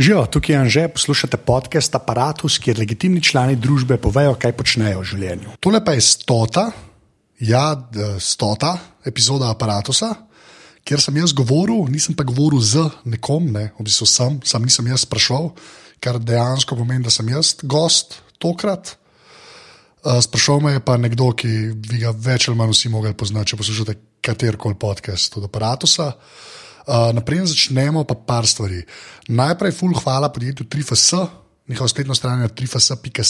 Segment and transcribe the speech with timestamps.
[0.00, 5.08] Živijo, tukaj je Anže, poslušate podcast Apparatus, kjer legitimni člani družbe povejo, kaj počnejo v
[5.10, 5.56] življenju.
[5.60, 6.62] Tole pa je stota,
[7.36, 7.64] ja,
[8.16, 8.70] stota
[9.04, 10.08] epizoda Apparatusa,
[10.88, 14.88] kjer sem jaz govoril, nisem pa govoril z nekom, ne, v bistvu sem, sam nisem
[14.88, 15.50] jaz sprašval,
[16.00, 18.94] kar dejansko pomeni, da sem jaz gost tokrat.
[20.00, 23.52] Uh, sprašal me je pa nekdo, ki bi ga več ali manj vsi mogli poznati,
[23.52, 25.92] če poslušate katerkoli podcast od aparata.
[26.08, 26.56] Uh,
[26.88, 28.84] naprej začnemo pa par stvari.
[29.28, 31.26] Najprej, full hvala podjetju 3FS,
[31.70, 33.24] njihova spletna stran je 3FS.ca,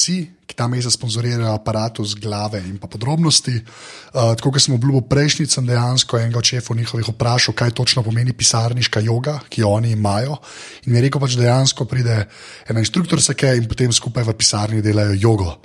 [0.47, 3.55] ki tam je za sponzoriranje aparatus, glave in podrobnosti.
[3.55, 8.03] Uh, tako kot sem obljubil prejšnjič, sem dejansko enega od šefov njihovih vprašal, kaj točno
[8.03, 10.41] pomeni pisarniška joga, ki jo oni imajo.
[10.87, 12.25] In je rekel, pač dejansko pride
[12.69, 15.57] ena inštruktorka in potem skupaj v pisarni delajo jogo.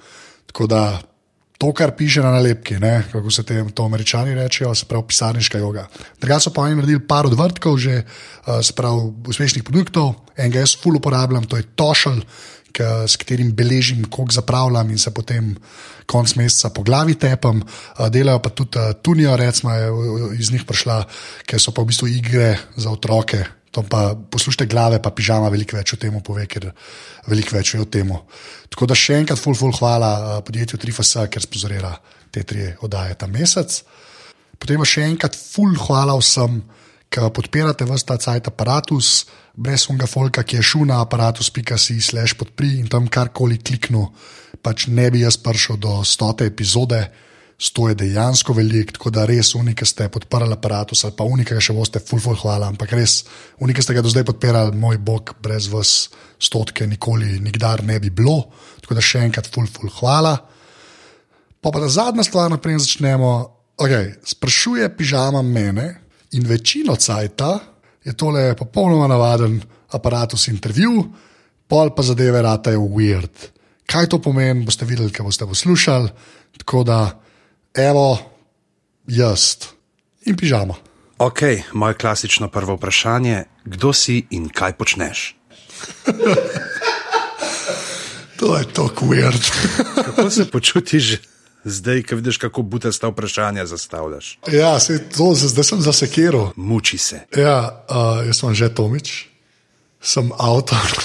[0.45, 1.01] Tako da
[1.57, 5.57] to, kar piše na nalepki, ne, kako se tem, to američani rečejo, se pravi pisarniška
[5.57, 5.87] joga.
[6.21, 10.75] Drugače so pa oni naredili par odvrtkov, že uh, se pravi uspešnih produktov, enega jaz
[10.81, 12.21] full uporabljam, to je Tošel,
[13.07, 15.53] s katerim beležim, koliko zapravljam in se potem
[16.05, 17.61] konc meseca po glavi tepem.
[17.63, 19.71] Uh, delajo pa tudi uh, Tunijo, recimo,
[20.39, 21.05] iz njih prišla,
[21.47, 23.45] ker so pa v bistvu igre za otroke.
[23.75, 26.69] To pa poslušajte glave, pa pižama veliko več o tem pove, ker
[27.27, 28.13] veliko več ve o tem.
[28.71, 31.91] Tako da še enkrat, full, full hvala uh, podjetju 3FS, ker sponzorira
[32.31, 33.81] te tri oddaje ta mesec.
[34.55, 36.61] Potem še enkrat, full hvala vsem,
[37.11, 42.35] ki podpirate vse ta cajt aparatus, brez unga folka, ki je šel na aparatus.si slash
[42.39, 44.07] podpri in tam karkoli kliknil,
[44.63, 47.03] pač ne bi jaz prišel do stote epizode.
[47.57, 51.73] Sto je dejansko velik, tako da res unika ste podprli aparatus ali pa unika še
[51.73, 52.67] boste, full, hvala.
[52.67, 53.21] Ampak res
[53.63, 58.11] unika ste ga do zdaj podpirali, moj bog, brez vas stotke nikoli, nikdar ne bi
[58.11, 58.49] bilo.
[58.83, 59.69] Tako da še enkrat, full,
[60.01, 60.35] hvala.
[61.63, 63.31] Pa pa da zadnja stvar, naprej začnemo.
[63.75, 65.87] Okay, sprašuje pižama mene
[66.31, 67.59] in večino cajta
[68.05, 69.57] je tole popolnoma navaden
[69.91, 71.03] aparatus intervju,
[71.67, 73.49] pol pa zadeve ratajo weird.
[73.85, 76.09] Kaj to pomeni, boste videli, kaj boste poslušali.
[76.61, 76.99] Tako da,
[77.75, 78.19] evo,
[79.07, 79.57] jaz
[80.25, 80.75] in pižama.
[81.17, 81.39] Ok,
[81.73, 85.35] moje klasično prvo vprašanje, kdo si in kaj počneš?
[88.39, 89.51] to je tako weird.
[89.95, 91.17] Kako se počutiš?
[91.63, 94.39] Zdaj, ko vidiš, kako butaš ta vprašanja, zastavljaš.
[94.51, 96.51] Ja, se, to, zdaj sem zasekiral.
[96.55, 97.21] Muči se.
[97.37, 99.25] Ja, uh, jaz sem že Tomič,
[100.01, 100.99] sem avtor.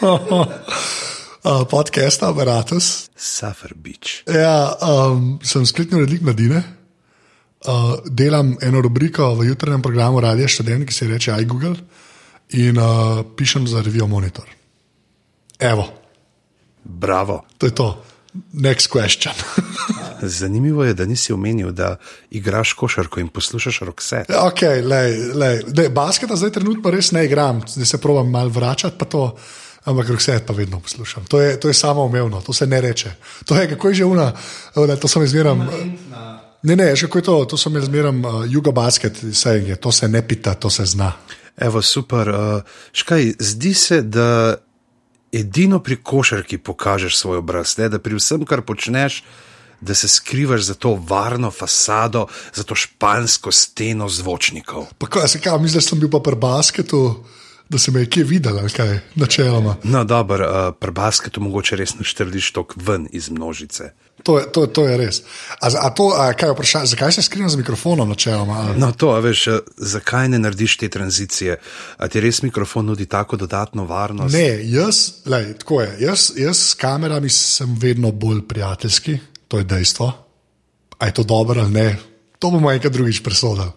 [1.48, 3.10] uh, podcasta Apparatus.
[3.16, 4.22] Suffer beach.
[4.26, 6.62] Ja, um, sem spletni urednik mladine.
[7.66, 11.74] Uh, delam eno rubriko v jutranjem programu Radio Študent, ki se reče iGoogle,
[12.60, 14.46] in uh, pišem za revijo Monitor.
[15.58, 15.88] Evo,
[16.84, 17.42] Bravo.
[17.58, 18.04] to je to.
[18.52, 19.34] Next question.
[20.38, 21.96] Zanimivo je, da nisi omenil, da
[22.30, 24.30] igraš košarko in poslušaš rokset.
[24.30, 25.62] ok, lej, lej.
[25.76, 29.36] Lej, basketa zdaj trenutno res ne igram, zdaj se provam malo vračati, to.
[29.88, 31.24] Ampak vse pa vedno poslušam.
[31.32, 33.12] To je, to je samo umevno, to se ne reče.
[33.44, 34.32] To je, kako je že una,
[35.00, 35.64] to sem izmeram.
[36.62, 40.08] Ne, ne, že kako je to, to sem izmeram uh, jugobasket, vse je, to se
[40.08, 41.12] ne pita, to se zna.
[41.56, 42.28] Evo, super.
[42.28, 42.62] Uh,
[42.92, 44.56] škaj, zdi se, da
[45.32, 47.88] edino pri košarki pokažeš svoj obraz, ne?
[47.88, 49.22] da pri vsem, kar počneš,
[49.80, 54.86] da se skrivaš za to varno fasado, za to špansko steno zvočnikov.
[54.98, 57.24] Pa kaj, se kaj, mislim, da sem bil pa pri basketu,
[57.68, 59.76] da se me je kje videl, ali kaj, načeloma.
[59.82, 63.92] No, dobro, uh, pri basketu mogoče res ne štrliš tok ven iz množice.
[64.22, 65.20] To je, to, to je res.
[65.60, 68.54] A, a to, a kaj vprašanje, zakaj se skrivam z mikrofonom načeloma?
[68.54, 68.78] ali?
[68.80, 71.58] No, to, a veš, uh, zakaj ne narediš te tranzicije?
[71.96, 74.34] A ti res mikrofon nudi tako dodatno varnost?
[74.34, 75.96] Ne, jaz, lej, tako je.
[76.00, 79.18] Jaz, jaz s kamerami sem vedno bolj prijateljski,
[79.48, 80.12] to je dejstvo.
[80.98, 81.98] A je to dobro ali ne,
[82.38, 83.70] to bomo enkrat drugič presodili.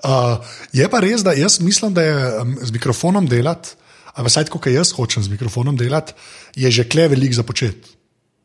[0.00, 0.40] Uh,
[0.72, 3.76] je pa res, da jaz mislim, da je um, z mikrofonom delati,
[4.14, 6.16] a vsaj tako, kot jaz hočem z mikrofonom delati,
[6.56, 7.96] je že kle velik za početi.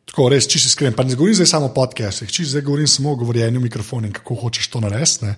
[0.06, 0.94] Tako res, če si iskren.
[0.94, 4.06] Pa ne govorim zdaj samo o podcastih, če zdaj govorim samo o govorjenju v mikrofon
[4.06, 5.32] in kako hočeš to narediti.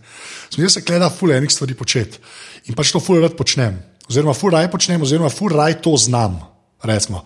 [0.54, 2.20] Sem jaz se gleda ful enih stvari početi
[2.68, 3.80] in pač to ful rad počnem.
[4.10, 6.40] Oziroma, ful raj počnem, oziroma ful raj to znam.
[6.84, 7.24] Recimo.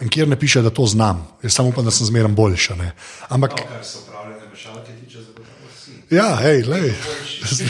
[0.00, 2.76] In kjer ne piše, da to znam, jaz samo upam, da sem zmeraj boljša.
[2.76, 2.92] Ne.
[3.32, 3.56] Ampak.
[6.10, 6.94] Ja, hej, lej.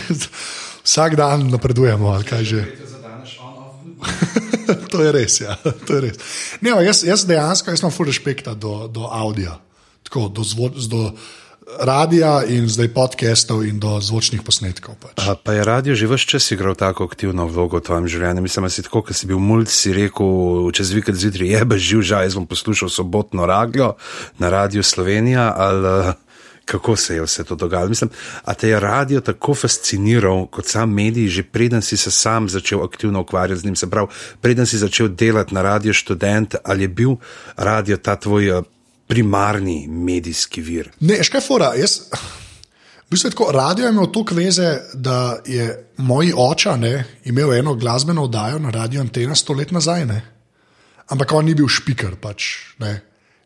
[0.87, 2.61] Vsak dan napredujemo, ali kaj že.
[4.93, 5.41] to je res.
[5.41, 5.57] Ja.
[5.59, 6.17] To je res.
[6.61, 9.59] Ne, jaz, jaz dejansko jaz imam full respekta do, do audija,
[10.07, 11.11] tako, do, zvo, do
[11.83, 14.95] radia in zdaj podcastov in do zvočnih posnetkov.
[15.03, 15.19] Pač.
[15.27, 18.45] A, pa je radio že vse čas igral tako aktivno vlogo v tvojem življenju.
[18.45, 21.77] Mislim, da si tako, ko si bil mulj, si rekel čez vikend zjutraj, je pa
[21.81, 23.97] živ, že jaz bom poslušal sobotno radio
[24.39, 25.51] na Radio Slovenija.
[25.57, 26.15] Ali,
[26.67, 27.89] kako se je vse to dogajalo.
[27.89, 28.11] Mislim,
[28.45, 32.83] a te je radio tako fasciniral kot sam medij, že preden si se sam začel
[32.85, 34.09] aktivno ukvarjati z njim, se pravi,
[34.41, 37.17] preden si začel delati na radio študent, ali je bil
[37.57, 38.63] radio ta tvoj eh,
[39.07, 40.91] primarni medijski vir?
[41.01, 41.71] Ne, škaj fora.
[41.79, 42.01] Jaz,
[43.07, 47.55] v bistvu je tako, radio je imel toliko veze, da je moj oče ne, imel
[47.55, 50.07] eno glasbeno oddajo na radio Antena sto let nazaj.
[50.07, 50.21] Ne.
[51.07, 53.01] Ampak on ni bil špiker, pač, ne.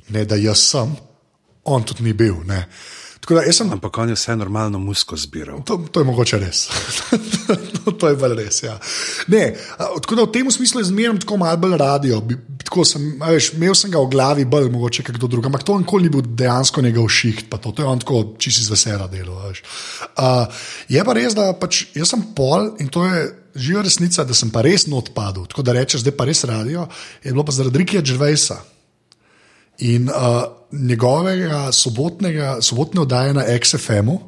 [0.08, 0.96] ne da jaz sem,
[1.64, 2.40] on tudi ni bil.
[2.49, 2.64] Ne.
[3.28, 5.61] Da sem Ampak on je vse normalno musko zbiral.
[5.64, 6.69] To, to je mogoče res.
[7.76, 8.62] to, to je bolj res.
[8.62, 8.78] Ja.
[9.28, 12.22] Ne, tako da v tem smislu je zmerno tako malo bolj radio.
[12.64, 15.76] Tako sem, veš, imel sem ga v glavi bolj mogoče kot kdo drug, ampak to
[15.78, 17.44] nikoli ni bil dejansko njegov šiht.
[17.50, 19.37] To, to je on tako čisto iz vesela delo.
[20.17, 20.32] A,
[20.88, 23.28] je pa res, da pač jaz sem pol in to je.
[23.50, 26.84] Živa resnica, da sem pa res not padel, tako da rečeš, zdaj pa res radio,
[27.19, 28.61] je bilo pa zaradi Rikija Džrvejsa
[29.81, 34.19] in uh, njegovega sobotnega, sobotne oddaje na XFM-u,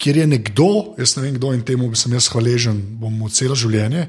[0.00, 3.56] kjer je nekdo, jaz ne vem kdo in temu sem jaz hvaležen, bom mu celo
[3.58, 4.06] življenje,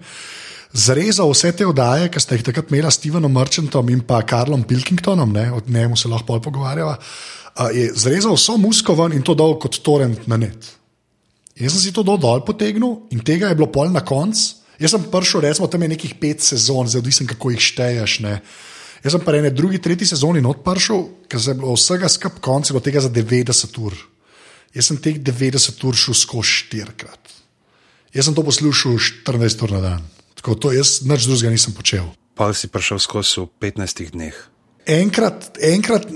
[0.71, 4.63] zarezal vse te oddaje, ki ste jih takrat imeli s Stevenom Merchantom in pa Karlom
[4.67, 9.35] Pilkingtonom, ne, od njemu se lahko pogovarjava, uh, je zarezal vso musko ven in to
[9.35, 10.71] dal kot torrent na net.
[11.59, 14.61] Jaz sem si to dol potegnil in tega je bilo pol na koncu.
[14.81, 18.19] Jaz sem prišel, recimo, tam je nekih pet sezon, zdaj odvisen, kako jih šteješ.
[18.25, 18.39] Ne.
[19.01, 22.37] Jaz sem pa ene drugi, tretji sezoni not prišel, ker se je bilo vsega skup
[22.43, 23.95] konc, bilo tega za 90 ur.
[24.75, 27.33] Jaz sem teh 90 ur šel skozi štirikrat.
[28.13, 30.05] Jaz sem to poslušal 14 ur na dan.
[30.37, 32.13] Tako to jaz nič drugega nisem počel.
[32.37, 34.37] Pa si prišel skozi v 15 dneh.
[34.85, 36.07] Enkrat, enkrat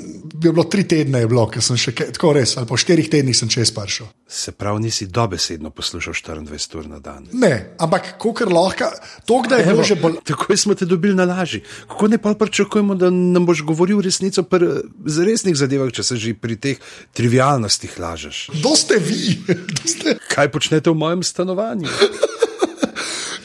[0.44, 3.36] je bilo tri tedne, je bilo, ker sem še tako res, ali po štirih tednih
[3.38, 4.08] sem čez prišel.
[4.28, 7.28] Se pravi, nisi dobesedno poslušal 24 ur na dan.
[7.34, 8.90] Ne, ampak kolikor lahko,
[9.26, 10.20] to, da je bilo že bolj.
[10.26, 11.62] Takoj smo te dobili na laži.
[11.88, 16.34] Kako ne pa pričakujemo, da nam boš govoril resnico pri resnih zadevah, če se že
[16.34, 16.82] pri teh
[17.14, 18.50] trivialnostih lažeš?
[18.60, 19.40] Kdo ste vi?
[19.70, 20.18] Kdo ste?
[20.30, 21.90] Kaj počnete v mojem stanovanju?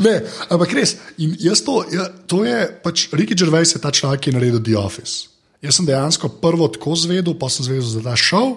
[0.00, 0.17] Ne,
[0.49, 0.97] ampak res.
[1.20, 4.62] In jaz to, ja, to je pač Riki Gervais, je ta človek, ki je naredil
[4.64, 5.29] The Office.
[5.61, 8.56] Jaz sem dejansko prvo tako zvedel, pa sem zvedel za ta šov.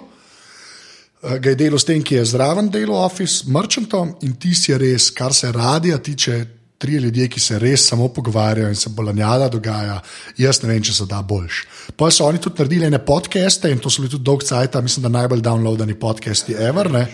[1.24, 5.08] Ga je delal s tem, ki je zraven delal Office, Merchantom in ti si res,
[5.12, 6.44] kar se radija tiče,
[6.78, 10.00] tri ljudje, ki se res samo pogovarjajo in se bolanjada dogaja.
[10.36, 11.62] Jaz ne vem, če se da boljš.
[11.96, 15.06] Pa so oni tudi naredili ene podcaste in to so bili tudi dolg cajt, mislim,
[15.06, 16.90] da najbolj downloadani podcasti ever.
[16.92, 17.06] Ne?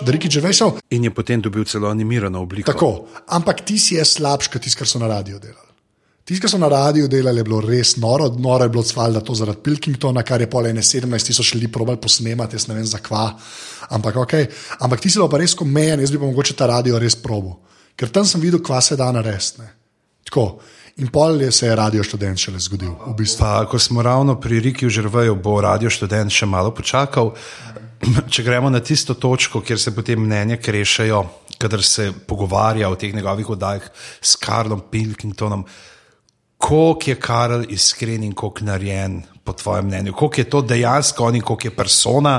[0.00, 0.80] Da Riki Gervaisov.
[0.90, 2.72] In je potem dobil celo animirano obliko.
[2.72, 5.70] Tako, ampak ti si je slabši, kot tisti, kar so na radiju delali.
[6.24, 9.34] Tisti, ki so na radiju delali, je bilo res noro, noro je bilo cvalda to
[9.36, 13.26] zaradi Pilkingtona, kar je pol ene 17 tisoč ljudi probal posnemati, jaz ne vem zakva.
[13.92, 14.46] Ampak, okay.
[14.80, 17.58] ampak ti si pa res kot mejen, jaz bi pa mogoče ta radio res probo.
[17.94, 19.68] Ker tam sem videl, kva se da narediti.
[20.24, 20.46] Tako.
[20.96, 22.94] In pol je se je radio študent šele zgodil.
[23.06, 23.42] V bistvu.
[23.42, 27.34] Pa, ko smo ravno pri Riki v Žrveju, bo radio študent še malo počakal.
[28.32, 31.22] Če gremo na tisto točko, kjer se potem mnenja krešajo,
[31.58, 33.88] kadar se pogovarja o teh njegovih oddajah
[34.20, 35.64] s Karlom Pilkingtonom,
[36.56, 41.36] koliko je Karl iskren in koliko narejen, po tvojem mnenju, koliko je to dejansko on
[41.36, 42.38] in koliko je persona,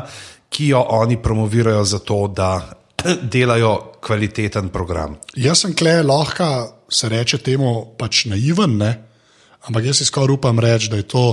[0.49, 2.61] ki jo oni promovirajo za to, da
[3.33, 5.17] delajo kvaliteten program.
[5.35, 6.47] Jaz sem klej lahko,
[6.89, 8.95] se reče temu, pač naiven, ne?
[9.65, 11.25] ampak jaz si skoraj upam reči, da je to.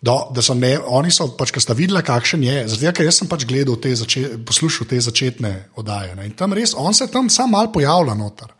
[0.00, 2.56] Da, da so ne, oni so pač, ki sta videla, kakšen je.
[2.68, 6.14] Zato, ker jaz sem pač gledal te, zače, poslušal te začetne oddaje.
[6.18, 6.28] Ne?
[6.28, 8.52] In tam res, on se tam sam mal pojavlja noter.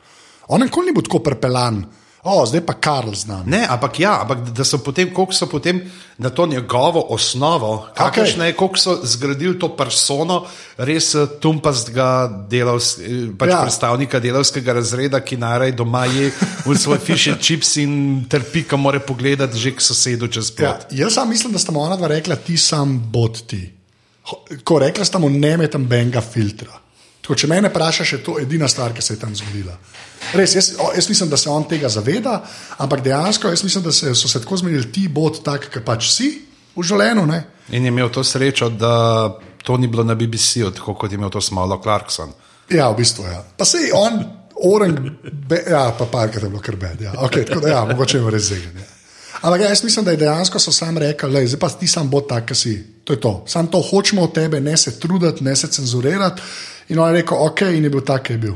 [0.48, 1.82] On nikoli ni bil tako prepeljan.
[2.26, 3.44] O, zdaj pa Karl znam.
[3.46, 5.78] Ne, ampak ja, ampak da so potem, koliko so potem
[6.18, 10.40] na to njegovo osnovo, kakšne je, koliko so zgradili to persono,
[10.76, 12.08] res eh, tumpastega
[12.50, 13.60] delavs, eh, pač ja.
[13.62, 16.32] predstavnika delavskega razreda, ki naraj doma je
[16.66, 20.90] v svoj fish and chips in trpi, ko more pogledati že k sosedu čez pot.
[20.90, 23.62] Ja, jaz sam mislim, da sta mu ona dva rekla, ti sam bod ti.
[24.64, 26.85] Ko rekla sta mu, ne metam benga filtra.
[27.26, 29.72] Tako, če me vprašaš, je to edina stvar, ki se je tam zgodila.
[30.38, 32.36] Res, jaz, jaz mislim, da se on tega zaveda,
[32.78, 36.06] ampak dejansko jaz mislim, da se, so se tako zmenili, ti bod tak, ki pač
[36.12, 36.28] si
[36.76, 37.26] v življenju.
[37.26, 37.40] Ne?
[37.74, 38.92] In je imel to srečo, da
[39.66, 42.30] to ni bilo na BBC-u, tako kot je imel to Smolo Clarkson.
[42.70, 43.26] Ja, v bistvu.
[43.26, 43.42] Ja.
[43.58, 44.22] Pa se je on,
[44.70, 45.10] orang,
[45.50, 47.02] be, ja, pa parkrat je bilo kar bed.
[47.08, 47.16] Ja.
[47.26, 48.78] Okay, tako da, ja, mogoče je res zegen.
[48.78, 48.86] Ja.
[49.42, 52.06] Ampak ja, jaz mislim, da je dejansko so sam rekli, da zdaj pa ti sam
[52.10, 52.76] bo tak, ki si.
[53.04, 53.34] To je to.
[53.50, 56.42] Sam to hočemo od tebe, ne se truditi, ne se cenzurirati.
[56.88, 58.54] In on je rekel, ok, in je bil tak, je bil.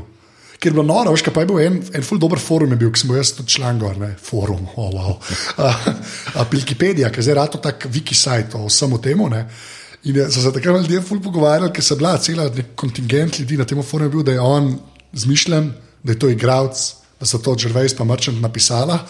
[0.61, 3.01] Ker je bilo noro, veš, pa je bil en, en ful dober forum, bil, ki
[3.01, 5.15] sem bil jaz tudi član gor, ne, forum, oh, wow.
[5.65, 9.27] uh, Wikipedia, ki je zdaj rado tak wiki sajt o vsemu temu.
[9.33, 9.45] Ne.
[10.05, 13.65] In je, so se takrat ljudje ful pogovarjali, ker se bila cela kontingent ljudi na
[13.65, 14.73] tem forumu, bil, da je on
[15.13, 15.73] zmišljen,
[16.03, 16.85] da je to igralec,
[17.19, 19.01] da so to Gervais pa Merchant napisala.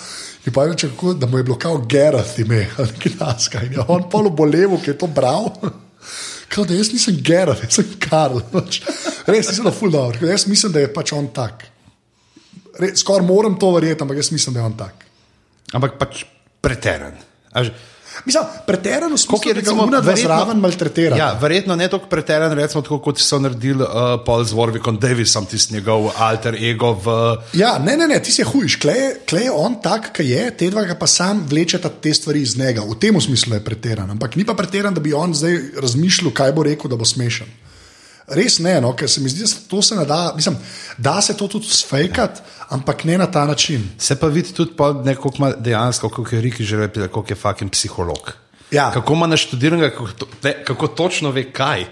[0.46, 3.62] In pa je reče, da mu je bilo kao Gerard ime, ali kaj taska.
[3.63, 5.51] In je on polo bolevo, ki je to bral.
[6.51, 8.41] Kao, da jaz nisem Gerard, jaz sem Karl.
[8.51, 8.81] Pač.
[9.27, 10.27] Res nisem na full dobro.
[10.27, 11.67] Jaz mislim, da je pač on tak.
[12.96, 15.05] Skoraj moram to verjeti, ampak jaz mislim, da je on tak.
[15.77, 16.25] Ampak pač
[16.62, 17.15] preteran.
[17.55, 17.74] A že-
[18.25, 21.20] Mislim, pretirano smo Koliko je recimo verjetno- zraven maltretirati.
[21.20, 23.89] Ja, verjetno ne tako preteran, recimo, tako kot so naredili uh,
[24.25, 27.38] Paul z Warwickom Davisom, tisti njegov alter ego v.
[27.53, 28.75] Ja, ne, ne, ne, ti si hujiš,
[29.30, 32.82] klej je on tak, ki je, te dva pa sam vlečeta te stvari iz njega.
[32.82, 36.51] V tem smislu je pretiran, ampak ni pa pretiran, da bi on zdaj razmišljal, kaj
[36.51, 37.48] bo rekel, da bo smešen.
[38.28, 40.58] Res ne, no, ker se mi zdi, da to se ne da, mislim,
[40.98, 43.90] da se to tudi sfejkati, ampak ne na ta način.
[43.98, 47.36] Se pa vidi tudi pa neko, ima dejansko, kako je Riki že rekel, kako je
[47.36, 48.34] fucking psiholog.
[48.72, 48.92] Ja.
[48.92, 51.86] Kako ima naštudiranega, kako, to, ve, kako točno ve, kaj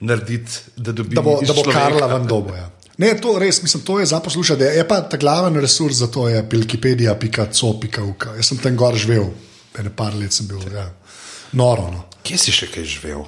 [0.00, 1.62] narediti, da dobi Da bo, da bo.
[1.72, 2.54] Karla ven dobo.
[2.54, 2.70] Ja.
[2.98, 4.62] Ne, to res, mislim, to je za poslušati.
[4.62, 8.26] Je pa ta glaven resurs za to, je pilkipedija.co.uk.
[8.36, 9.30] Jaz sem tam gor živel,
[9.78, 10.90] ene par let sem bil, ja.
[11.52, 11.90] noro.
[11.90, 12.04] No.
[12.22, 13.24] Kje si še kaj živel?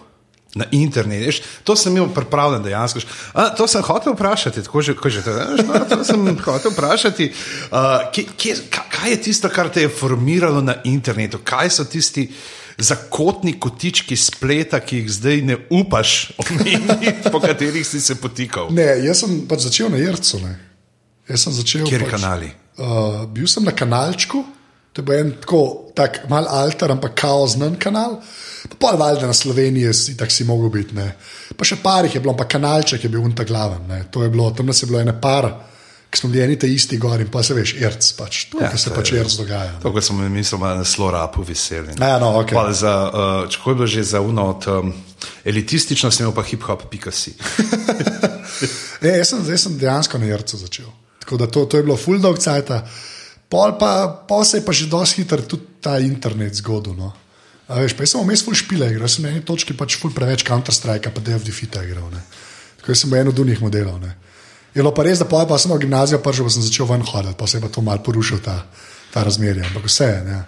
[0.57, 3.03] Na internetu, veš, to sem imel pripravljen dejansko.
[3.37, 7.26] A, to sem hotel vprašati, tako že, že to, veš, no, to sem hotel vprašati.
[7.69, 11.43] Uh, kje, kje, ka- kaj je tisto, kar te je formiralo na internetu?
[11.45, 12.31] Kaj so tisti
[12.79, 18.73] zakotni kotički spleta, ki jih zdaj ne upaš omeniti, po katerih si se potikal?
[18.73, 20.41] Ne, jaz sem pač začel na Jrcu.
[20.41, 20.57] Ne.
[21.29, 21.85] Jaz sem začel.
[21.85, 22.50] Kjer pač, kanali?
[22.81, 24.41] Uh, bil sem na kanalčku,
[24.97, 25.61] to je bil en tako
[25.95, 28.17] tak mal alter, ampak kao znan kanal.
[28.71, 30.97] Pa pol valjda na Sloveniji si tako si mogel biti.
[30.97, 31.11] Ne.
[31.57, 33.85] Pa še parih je bilo, pa kanalček je bil unta glaven.
[33.88, 34.07] Ne.
[34.11, 35.50] To je bilo, tam nas je bilo ene par,
[36.09, 38.71] ki smo bili eni te isti gor in pa se veš, Irc pač, to, Ja,
[38.73, 39.75] ja, se pač Irc dogaja.
[39.76, 39.83] ne.
[39.85, 41.99] To, kar smo mislili, na slorapu veseli.
[42.00, 42.57] Ja, no, okej.
[42.57, 44.95] Pa za, uh, če je bilo že za uno od um,
[45.45, 47.37] elitistično, sem pa hip-hop, pika si.
[49.05, 50.88] Ne, jaz, sem, jaz sem dejansko na Jrcu začel.
[51.21, 52.71] Tako da to, to je bilo full dog cajt.
[53.49, 56.95] Pol pa pol se je pa že dosti hitro tudi ta internet zgodil.
[56.99, 57.15] No.
[57.67, 60.15] A Veš, pa jaz sem vmes full špile igral, sem na eni točki pač full
[60.15, 62.11] preveč Counter-Strike, pa DFD fita igral.
[62.11, 62.23] Ne.
[62.79, 63.99] Tako sem bil en od unih modelov.
[64.03, 64.15] Ne.
[64.75, 67.03] Je bilo pa res, da pol pa sem v gimnazijo prišel, pa sem začel ven
[67.07, 68.67] hoditi, pa se je pa to mal porušil ta,
[69.15, 70.21] ta razmerje, ampak vse je.
[70.26, 70.38] Ne.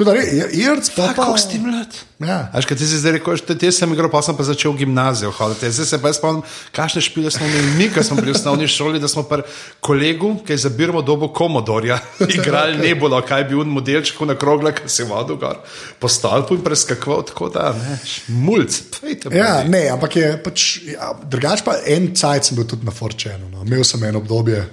[0.00, 1.12] Tako da, Irc pa.
[1.12, 1.86] Kako si mlad?
[2.18, 2.48] Ja.
[2.52, 5.68] Až ti si zdaj rekel, da sem igral, pa sem pa začel gimnazijo hoditi.
[5.70, 6.40] Zdaj se pa spomnim,
[6.72, 9.44] kakšne špile smo imeli mi, ko smo bili v osnovni šoli, da smo pri
[9.80, 11.98] kolegu, ki je zabiramo dobo komodorja,
[12.36, 15.60] igrali nebulo, kaj bi bil modelček na krogla, ki se je vodil gor,
[16.00, 18.00] po stolpu in preskakoval, tako da, ne,
[18.40, 19.36] mulj, pejte.
[19.36, 23.52] Ja, ne, ampak je pač, ja, drugač pa en cajt sem bil tudi na Forčenu.
[23.52, 23.68] No.
[23.68, 24.64] Imel sem eno obdobje,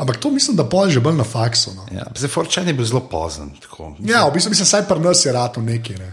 [0.00, 1.74] ampak to mislim, da pol že bolj na faksu.
[1.76, 1.84] No.
[1.92, 3.52] Ja, zdaj Forčan je bil zelo pozen.
[3.60, 3.94] Tako.
[4.00, 5.98] Ja, v bistvu mislim, saj pri nas je rado nekaj.
[6.00, 6.12] Ne.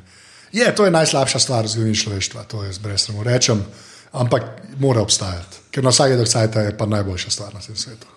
[0.51, 3.63] Je, to je najslabša stvar v zgodovini človeštva, to je brez sramu rečem,
[4.11, 4.43] ampak
[4.79, 8.16] mora obstajati, ker na vsake cajt je pa najboljša stvar na svetu.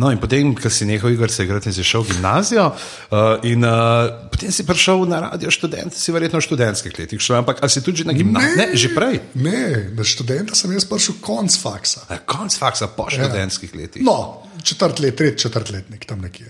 [0.00, 3.66] No, in potem, ko si nehal igrati, igrati in si šel v gimnazijo, uh, in
[3.66, 7.82] uh, potem si prišel na radio študent, si verjetno v študentskih letih šel, ampak si
[7.84, 8.56] tudi na gimnaziji?
[8.56, 9.20] Ne, že prej.
[9.36, 12.06] Ne, na študenta sem jaz prišel konc faksa.
[12.08, 14.04] Na koncu faksa, po študentskih letih.
[14.06, 16.48] No, četrt let, tretji četrtletnik tam nekje.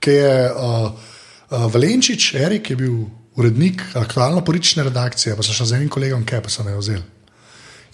[0.00, 3.02] Ki je uh, uh, Valenčič, Erik je bil
[3.36, 7.04] urednik aktualno politične redakcije, pa sem šel z enim kolegom, ki pa so me vzeli.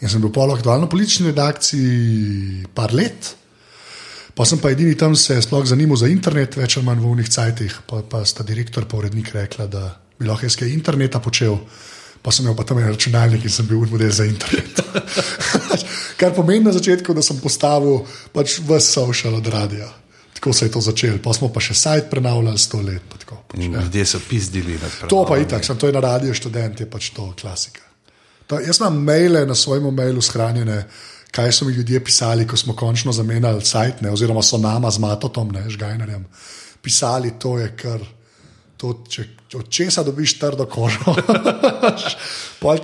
[0.05, 3.33] In sem bil pol aktualno politični redakciji par let,
[4.37, 7.29] pa sem pa edini tam se sploh zanimal za internet, več ali manj v unih
[7.33, 9.89] cajtih, pa, pa sta direktor in urednik rekla, da
[10.19, 11.57] bi lahko jaz kaj interneta počel.
[12.23, 14.81] Pa sem imel pa tam en računalnik in sem bil model za internet.
[16.21, 18.03] Kar pomeni na začetku, da sem postavil
[18.35, 19.87] pač vse social od radia.
[20.35, 21.21] Tako se je to začelo.
[21.23, 23.07] Pa smo pa še sajt prenavljali sto let.
[23.23, 24.79] Tako, pač, In ljudje so pizdili
[25.09, 27.85] to pa itak, sem to je na radio študent, je pač to klasika.
[28.47, 30.83] To, jaz imam maile na svojem mailu shranjene,
[31.31, 34.99] kaj so mi ljudje pisali, ko smo končno zamenjali sajt, ne, oziroma so nama z
[34.99, 36.27] Matotom, ne, Žgajnerjem,
[36.83, 38.01] pisali, to je kar.
[38.77, 39.23] To, če,
[39.57, 40.99] od česa dobiš trdo kožo,
[42.61, 42.77] pol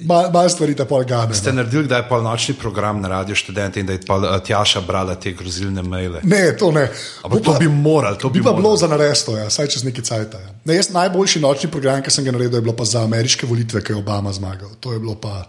[0.00, 1.34] malo mal stvari te pol gane.
[1.34, 5.14] Ste naredili, da je polnočni program na radio študente in da je uh, Tjaša brala
[5.14, 6.20] te grozilne maile?
[6.22, 6.88] Ne, to ne.
[7.22, 8.62] Ampak to bi morali, to bi Bi pa morali.
[8.62, 10.34] bilo za naresto, ja, saj čez neki cajt.
[10.34, 10.54] Ja.
[10.64, 13.84] Ne, jaz najboljši nočni program, ki sem ga naredil, je bilo pa za ameriške volitve,
[13.84, 14.74] ki je Obama zmagal.
[14.80, 15.44] To je bilo pa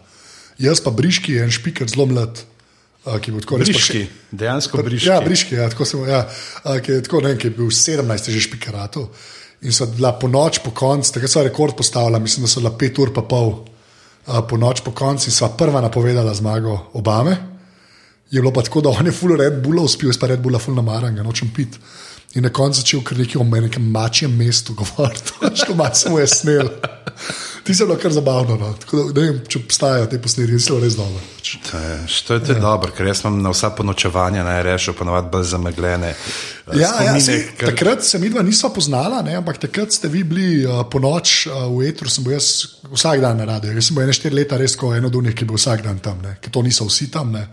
[0.60, 2.44] jaz, pa Briški, en špiker, zelo mlad.
[3.06, 5.10] a, Ki je bil tako res Briški, dejansko briški.
[5.10, 6.26] Ja, briški, ja, tako sem, ja,
[6.64, 9.10] a, ki je tako, ne ki je bil 17, je že špikerato.
[9.62, 12.72] In so bila po noč, po koncu, takrat so rekord postavila, mislim, da so bila
[12.80, 13.54] pet ur pa pol
[14.28, 17.38] a, po noč, po koncu in sva prva napovedala zmago Obame.
[18.32, 20.60] Je bilo pa tako, da on je full Red Bulla uspel, jaz pa Red Bulla
[20.62, 21.80] full namaran, ga nočem pit.
[22.38, 26.20] In na koncu začel kar nekaj o nekem mačjem mestu govoriti, što malo se mu
[26.20, 26.70] je snel.
[27.70, 28.56] Ti se je bilo kar zabavno.
[28.58, 28.72] No.
[28.74, 31.20] Tako da, ne vem, če obstajajo te posnetke, zelo res dobro.
[31.36, 31.52] Pač.
[31.62, 32.60] To je, to je ja.
[32.60, 36.10] dobro, ker jaz imam na vsa ponočevanja na rešu, ponovadi bolj zameglene.
[36.10, 39.94] eh, Ja, ja, spomine, sej, ker- takrat se mi dva nisva poznala, ne, ampak takrat
[39.94, 42.50] ste vi bili uh, po noč uh, v etru, sem bil jaz
[42.90, 43.78] vsak dan na radiju.
[43.78, 45.86] Jaz sem bil ene štiri leta res kot eno od unih, ki je bil vsak
[45.86, 47.32] dan tam, ne, ker to niso vsi tam.
[47.32, 47.46] Ne.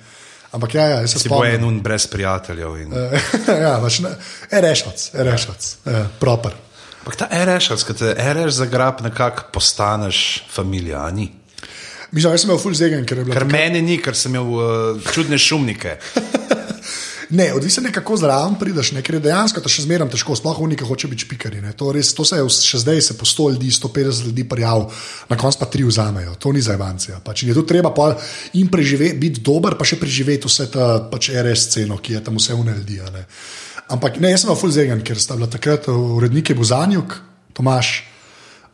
[0.53, 1.69] Ampak ja, ja, jaz se Si bo en spomnim.
[1.69, 2.77] un brez prijateljev.
[2.81, 2.93] In...
[3.67, 4.17] ja, pač ne,
[4.65, 6.57] rešac, rešac, ja, proper.
[7.07, 11.29] Ampak ta RS, ko te RS zagrab, nekako postaneš familija, ni.
[12.11, 13.37] Mislim, jaz sem imel full zegen, ker je bilo.
[13.39, 15.95] Ker meni ni, ker sem imel uh, čudne šumnike.
[17.31, 20.61] Ne, odvisno je, kako zraven prideš, ne, ker je dejansko to še zmeraj težko, sploh
[20.63, 21.59] unika hoče biti špikari.
[21.59, 21.73] ne.
[21.75, 24.87] To, res, to se je v- še zdaj, se po 100 ljudi, 150 ljudi prijav,
[25.27, 27.19] na koncu pa tri vzamejo, to ni za evancija.
[27.19, 28.15] Pač je tu treba pol
[28.55, 32.39] in preživeti, biti dober, pa še preživeti vse ta pač RS sceno, ki je tam
[32.39, 33.03] vse uneldi.
[33.89, 37.21] Ampak ne, jaz sem full zegen, ker sta bila takrat urednik je Bozanjuk,
[37.55, 38.03] Tomaš,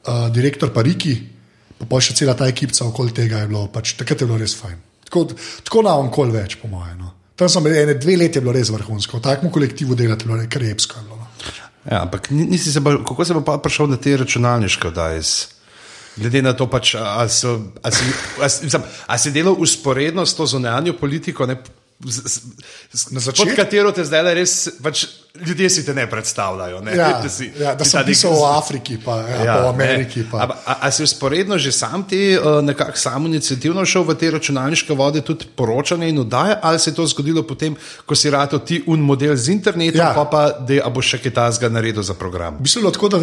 [0.09, 1.15] uh, direktor pa Riki,
[1.79, 4.55] pa pol še cela ta ekipa okoli tega je bilo, pač takrat je bilo res
[4.57, 4.79] fajn.
[5.05, 5.27] Tako,
[5.67, 6.97] tako na onkol več, po mojem.
[7.03, 7.13] No.
[7.37, 10.41] Tam sem bil ene dve leti, je bilo res vrhunsko, v takem kolektivu delati bilo
[10.49, 10.99] kar epsko.
[10.99, 11.29] je bilo, No.
[11.91, 15.23] Ja, ampak ni- nisi se pa, kako se pa prišel na te računalniške oddaje?
[16.17, 17.47] Glede na to, pač, a, si,
[17.83, 18.05] a, si,
[18.39, 18.69] a, si,
[19.07, 21.57] a si delal usporedno s to zunanjo politiko, ne,
[22.05, 22.41] z, z,
[22.91, 25.07] z, Na pod začetku- katero te zdaj res, pač,
[25.39, 26.81] ljudje si te ne predstavljajo.
[26.81, 29.37] Ne, Ja, da, si, ja, da ti sem ta nek- pisal o Afriki, pa, ja,
[29.41, 30.21] ja, pa o Ameriki.
[30.21, 30.27] ne.
[30.27, 30.39] Pa.
[30.39, 34.31] A, a, a si usporedno že sam ti uh, nekako samo inicijativno šel v te
[34.31, 38.59] računalniške vode, tudi poročanje in oddaje, ali se je to zgodilo potem, ko si rado
[38.59, 40.13] ti un model z internetom, Ja.
[40.13, 42.57] pa pa da boš še kaj tasga naredil za program?
[42.57, 43.19] V bilo tako, da,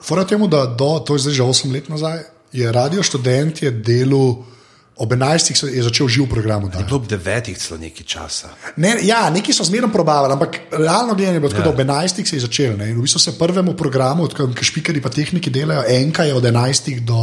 [0.00, 3.70] fora temu, da do, to je zdaj že 8 let nazaj, je radio študent je
[3.70, 4.42] delal.
[5.00, 5.56] Ob 11.
[5.56, 6.64] se je začel živ program.
[6.64, 6.84] oddajati.
[6.84, 8.48] Bilo ob devetih celo nekaj časa.
[8.76, 11.64] Ne, ja, neki so zmerno probavali, ampak realno gledano je bilo tako, Ja.
[11.64, 12.26] da ob 11.
[12.26, 12.76] se je začel.
[12.76, 16.44] Ne, in v bistvu se prvemu programu, ki špikari pa tehniki delajo, enka je od
[16.44, 17.00] 11.
[17.00, 17.16] do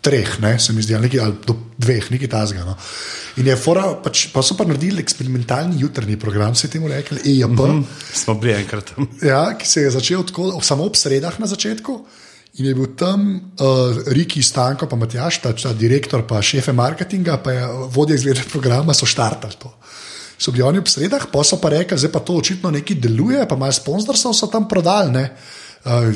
[0.00, 2.62] treh, ne, se mi zdi, nekaj, ali do dveh, nekaj tasga.
[2.64, 2.76] No.
[3.36, 7.18] In je fora, pač, pa so pa naredili eksperimentalni jutrni program, se je temu rekli,
[7.24, 7.50] EJP.
[7.50, 7.84] Mm -hmm.
[8.14, 9.08] Smo bili enkrat tam.
[9.22, 12.06] Ja, ki se je začel tako, samo ob sredah na začetku.
[12.58, 17.38] In je bil tam uh, Riki Stanko, pa Matjaš, ta, ta direktor, pa šefe marketinga,
[17.42, 19.70] pa je vodja izglednega programa, so štartali to.
[20.38, 23.46] So bili oni ob sredah, pa so pa rekli, zdaj pa to očitno nekaj deluje,
[23.48, 25.24] pa malo sponzorstv so tam prodali, ne.
[25.86, 26.10] Uh,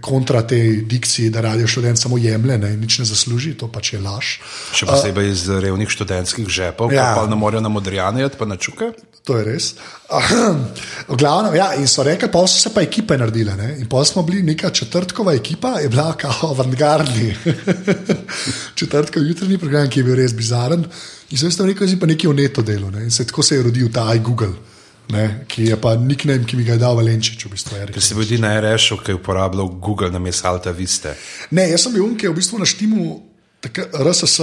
[0.00, 3.92] kontra te dikcije, da radio študent samo jemlje ne, in nič ne zasluži, to pač
[3.96, 4.36] je laž.
[4.78, 7.10] Še posebej iz revnih študentskih žepov, ja.
[7.18, 8.92] pa ne morejo na modrijane, pa na čuke.
[9.28, 9.74] To je res.
[11.04, 13.56] V glavnem, ja, in so rekli, pa so se pa ekipe naredile.
[13.60, 13.74] Ne?
[13.82, 17.34] In pa smo bili neka četrtkova ekipa, je bila kao avantgardni.
[18.78, 20.86] Četrtkov jutrni program, ki je bil res bizaren.
[21.28, 22.88] In sem jim rekel, da je pa nekaj o neto delu.
[22.90, 23.04] Ne?
[23.04, 24.54] In se tako se je rodil ta iGoogle,
[25.12, 25.44] ne?
[25.44, 27.84] ki je pa nickname, ki mi ga je dal Valenčič, v bistvu.
[27.92, 31.12] Ker si bil na RS-u, ki je uporabljal Google na mestu Alta Viste.
[31.52, 33.20] Ne, jaz sem bil unke v bistvu na štimu
[33.60, 34.40] taka- RSS.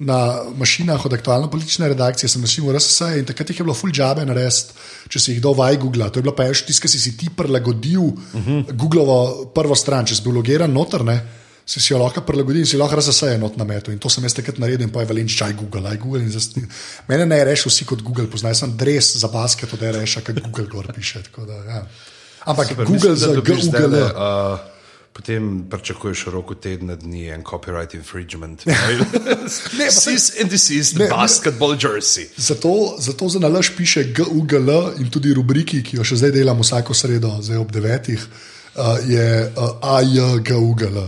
[0.00, 0.16] Na
[0.56, 4.24] mašinah od aktualne politične redakcije sem našel RSS in takrat jih je bilo full jobe
[4.24, 4.72] narediti,
[5.12, 6.08] če si jih dal v iGoogle.
[6.08, 8.72] To je bilo pa še tisto, ki si si ti prilagodil uh -huh.
[8.72, 11.20] Googlovo prvo stran, če si bil logiran noter, ne,
[11.66, 13.92] si si jo lahko prilagodil in si lahko RSS je not na metu.
[13.92, 16.24] In to sem jaz takrat naredil in pa je valenč, aj Google, aj Google.
[17.08, 20.66] Mene ne reš vsi kot Google, poznaj sem dres za basket od RS, kot Google
[20.66, 21.22] gor piše.
[21.36, 21.86] Da, ja.
[22.44, 23.62] Ampak Super, Google mislim, da za Google.
[23.62, 24.79] zdajle, uh,
[25.20, 28.64] Potem pričakuješ v roku tedna dni en copyright infringement.
[29.78, 31.08] Ne, Sis and this is the ne.
[31.10, 32.24] basketball jersey.
[32.36, 36.96] Zato, zato za nalaž piše GUGL in tudi rubriki, ki jo še zdaj delam vsako
[36.96, 40.98] sredo, zdaj ob devetih, uh, je uh, AJGUGL.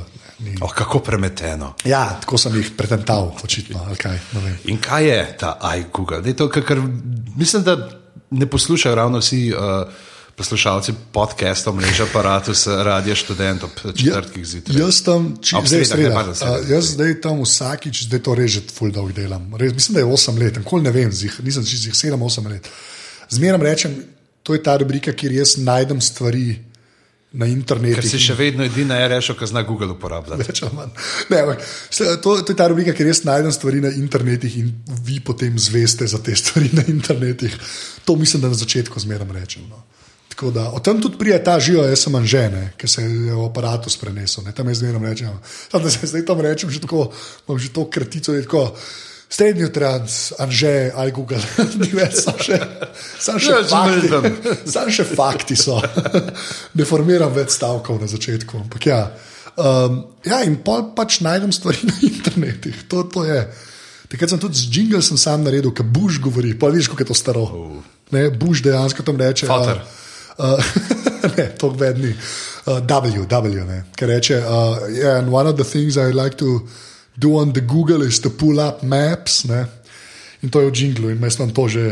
[0.60, 1.72] Oh, kako premeteno.
[1.88, 3.80] Ja, tako sem jih pretental, očitno.
[3.96, 4.20] Kaj.
[4.68, 6.20] In kaj je ta iGoogle?
[7.36, 7.78] Mislim, da
[8.30, 9.88] ne poslušajo ravno vsi uh,
[10.42, 14.80] poslušalci podcastov, mreža aparatus, radio študent ob četrtkih zjutraj.
[14.80, 19.14] Jaz tam, Ob zdaj, sreda, a, jaz zdaj tam vsakič, zdaj to reže full dolg
[19.14, 19.46] delam.
[19.54, 22.66] Res, mislim, da je 8 let, nikoli ne vem, zih, nisem čez 7-8 let.
[23.30, 23.94] Zmeram rečem,
[24.42, 26.58] to je ta rubrika, kjer jaz najdem stvari
[27.38, 28.02] na internetu.
[28.02, 30.42] Ker si še vedno edina RS, ki zna Google uporabljati.
[30.42, 30.64] Več.
[31.30, 31.62] Ne, ampak,
[32.18, 34.74] to, to je ta rubrika, kjer jaz najdem stvari na internetu in
[35.06, 37.46] vi potem zveste za te stvari na internetu.
[38.10, 39.70] To mislim, da na začetku zmeraj rečem.
[39.70, 39.86] No.
[40.32, 43.44] Tako Da, o tem tudi prije ta živo, jaz sem anžene, ki se je v
[43.44, 44.44] aparatu prenesel.
[44.48, 45.28] Ne, tam jaz zmeraj rečem.
[45.70, 47.12] Tam, da se zdaj tam rečem, že tako,
[47.48, 48.32] imam že to kratico.
[48.32, 48.72] Tako,
[49.32, 51.40] Srednji trans, anže, ali Google,
[51.80, 52.58] ni več, samo še,
[53.16, 54.10] sam še, Ja, fakti,
[54.76, 55.78] sam še fakti so.
[56.76, 58.60] ne formiram več stavkov na začetku.
[58.66, 59.08] Ampak ja.
[59.56, 62.72] Um, ja, in pol pač najdem stvari na internetu.
[62.92, 63.40] To, to je.
[64.12, 67.08] Takrat sem tudi z jingle sem sam naredil, ki buš govori, pa vidiš, kako je
[67.08, 67.48] to staro.
[68.12, 69.48] Ne, buš dejansko tam reče.
[69.48, 69.80] Fater.
[70.42, 70.58] Uh,
[71.36, 72.14] ne, to vedni.
[72.66, 76.36] Uh, w, W, ne, ker reče, uh, yeah, and one of the things I like
[76.38, 76.66] to
[77.18, 79.44] do on the Google is to pull up maps.
[79.44, 79.66] Ne.
[80.42, 81.84] In to je v džinglu in jaz imam to že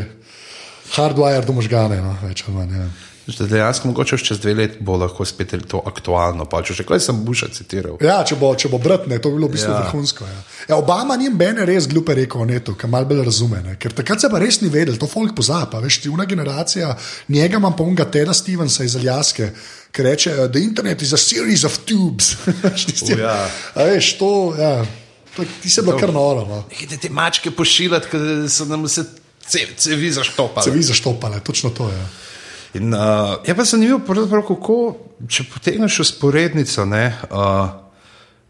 [0.97, 2.75] hardwire do možgane, no, več ali manj.
[2.75, 2.89] Ja.
[3.39, 6.45] Dejansko mogoče čez dve leti bo lahko spet to aktualno.
[6.45, 7.97] Pa, če še kaj sem Buša citiral.
[8.01, 9.81] Ja, če bo, če bo bratne, to bi bilo v bistvu Ja.
[9.85, 10.25] vrhunsko.
[10.25, 10.41] Ja.
[10.69, 13.63] Ja, Obama ni mene res glupe rekel o netu, ki malo bolj razume.
[13.63, 13.77] Ne.
[13.77, 15.67] Ker takrat se pa res ni vedel, to folk pozna.
[15.67, 16.97] Pa, veš, ti una generacija,
[17.29, 19.53] njega imam pa unga Teda Stevensa iz Aljaske,
[19.93, 22.37] ki reče: uh, The internet is a series of tubes.
[22.87, 23.49] Tisti- O, ja.
[23.75, 24.85] A veš, to, ja,
[25.37, 26.45] to, ti se bilo kar noro.
[26.45, 26.65] No.
[26.71, 29.07] Nekaj te mačke pošiljati, ker so nam ce-
[29.77, 30.65] cevi zaštopali.
[30.65, 31.97] Se vi zaštopale, točno to je.
[31.97, 32.07] Ja.
[32.75, 33.01] In, uh,
[33.47, 34.01] je pa zanimivo,
[34.47, 34.77] kako
[35.29, 37.71] če potegneš usporednico ne, uh,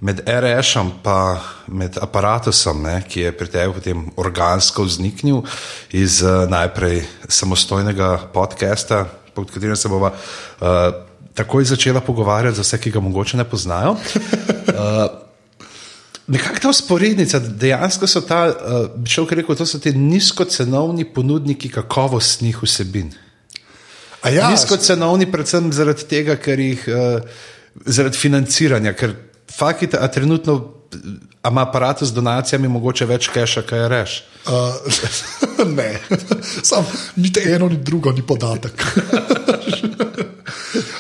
[0.01, 5.43] med RS-om in med aparatusom, ne, ki je pri tebi potem organsko vzniknil
[5.93, 10.67] iz uh, najprej samostojnega podcasta, pod katerim se bova uh,
[11.35, 13.97] takoj začela pogovarjati za vse, ki ga mogoče ne poznajo.
[16.31, 21.73] Nekako ta usporednica, dejansko so ta, uh, bi človek rekel, to so ti nizkocenovni ponudniki
[21.73, 23.11] kakovostnih vsebin.
[24.23, 27.23] A ja, Nizkocenovni, predvsem zaradi tega, ker jih uh,
[27.87, 29.15] zaradi financiranja, ker
[29.51, 30.59] fakite, a trenutno
[31.43, 34.17] a ima aparat z donacijami mogoče več keša, kaj reš.
[34.47, 35.95] Uh, ne,
[36.63, 38.85] sam niti eno, ni drugo, ni podatek.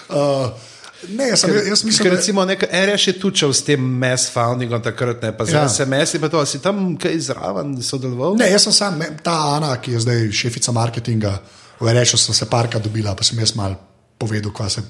[0.08, 0.48] uh,
[1.18, 4.82] ne, sem, jaz mislim, Ker da recimo nek RS je tučal s tem mass foundingom
[4.82, 5.68] takrat, ne pa za Ja.
[5.68, 8.38] SMS, pa to, si tam kaj zraven sodeloval?
[8.40, 12.46] Ne, jaz sem sam, ta Ana, ki je zdaj šefica marketinga, v Rešu sem se
[12.46, 13.74] parka dobila, pa sem jaz mal
[14.18, 14.82] povedal, kva se.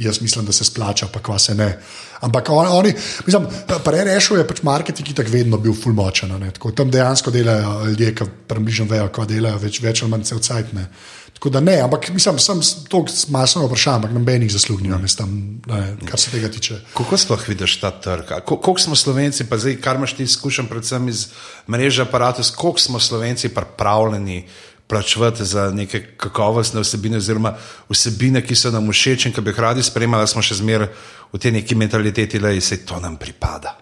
[0.00, 1.78] Jaz mislim, da se splača, pa kva se ne.
[2.20, 2.94] Ampak on, oni,
[3.26, 6.30] mislim, pa Rešu je pač marketing, ki tako vedno bil fulmočen.
[6.74, 10.72] Tam dejansko delajo ljudje, ki približno vejo, kva delajo, več, več ali manj cel cajt.
[10.72, 10.86] Ne.
[11.34, 15.36] Tako da ne, ampak mislim, sem to masno vprašanje, ampak nobenih zaslug nimam, jaz tam,
[15.66, 16.80] ne, kar se tega tiče.
[16.96, 18.32] Kako sploh vidiš ta trg?
[18.32, 21.26] A ko- Koliko smo Slovenci, pa zdaj, kar imaš ti izkušen, predvsem iz
[21.68, 24.46] mreže aparatus, koliko smo Slovenci pripravljeni
[24.90, 27.54] plačevati za neke kakovostne vsebine, oziroma
[27.88, 30.90] vsebine, ki so nam všeč in ki bi jih radi spremljali, smo še zmeraj
[31.32, 33.76] v tej neki mentaliteti, da se to nam pripada.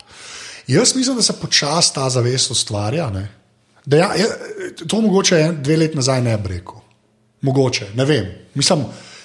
[0.68, 3.10] Jaz mislim, da se počasi ta zavest ustvarja.
[3.10, 3.28] ne.
[3.88, 4.26] Da ja, ja,
[4.88, 6.74] to mogoče en- dve leti nazaj ne bi rekel.
[7.40, 8.26] Mogoče, ne vem.
[8.54, 8.84] Mislim,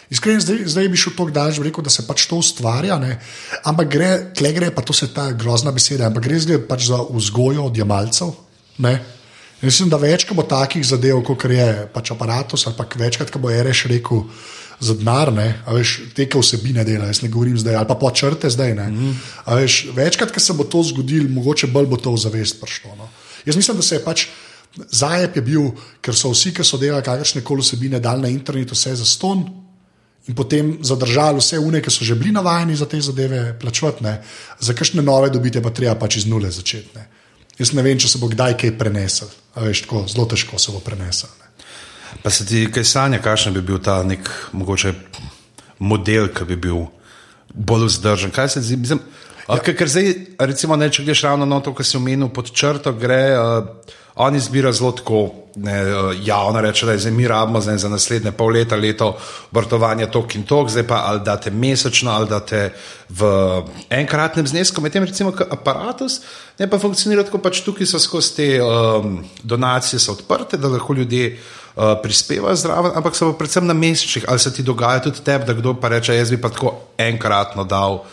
[0.09, 2.95] iskreno, zdaj, zdaj bi šel tako daleč, rekel, da se pač to ustvarja.
[2.99, 3.17] Ne.
[3.63, 7.65] Ampak gre, tle gre, pa to se ta grozna beseda, ampak gre pač za vzgojo
[7.65, 8.31] odjemalcev.
[8.77, 9.01] Ne.
[9.63, 13.39] In Mislim, da več bo takih zadev, kot je pač aparatus, ali pa večkrat, ko
[13.39, 14.25] bo Ereš rekel
[14.83, 18.51] za denar, a veš, te vsebine dela, jaz ne govorim zdaj, ali pa po črte
[18.51, 18.73] zdaj.
[18.75, 19.13] Ne, mm.
[19.47, 22.91] veš, večkrat, ko se bo to zgodilo, mogoče bolj bo to v zavest prišlo.
[22.99, 23.07] No.
[23.45, 24.27] Jaz mislim, da se je pač
[24.91, 25.71] zajep je bil,
[26.03, 29.45] ker so vsi, ki so delali kakršne koli vsebine, dal na internet vse za ston.
[30.27, 34.19] In potem zadržali vse une, ki so že bili navajeni za te zadeve plačevati, ne.
[34.59, 36.95] za kakšne nove dobite pa treba pač iz nule začeti.
[36.95, 37.22] Ne.
[37.59, 39.29] Jaz ne vem, če se bo kdaj kaj prenesel.
[39.55, 41.29] Veš, tako, zelo težko se bo prenesel.
[41.39, 41.43] Ne.
[42.23, 44.93] Pa se ti kaj sanja, kakšen bi bil ta nek mogoče
[45.79, 46.85] model, ki bi bil
[47.53, 48.33] bolj vzdržen?
[48.33, 48.97] Kaj se ti zdi?
[49.47, 49.59] Ja.
[49.59, 53.25] ker, zdaj, recimo, ne, če greš ravno na to, kar si omenil pod črto, gre.
[53.37, 57.77] Uh, On izbira zelo tako ne, uh, javno, reče, da je zdaj mi rabimo zdaj
[57.77, 59.15] za naslednje pol leta, leto
[59.51, 62.73] vrtovanja tok in tok, zdaj pa ali date mesečno, ali date
[63.09, 63.31] v
[63.89, 66.19] enkratnem znesku, medtem recimo aparatus,
[66.59, 71.31] ne pa funkcionira tako, pač tukaj so skozi te um, donacije odprte, da lahko ljudje
[71.33, 75.57] uh, prispevajo zraven, ampak so predvsem na mesečih, ali se ti dogaja tudi tebi, da
[75.57, 78.03] kdo pa reče, jaz bi pa tako enkratno dal.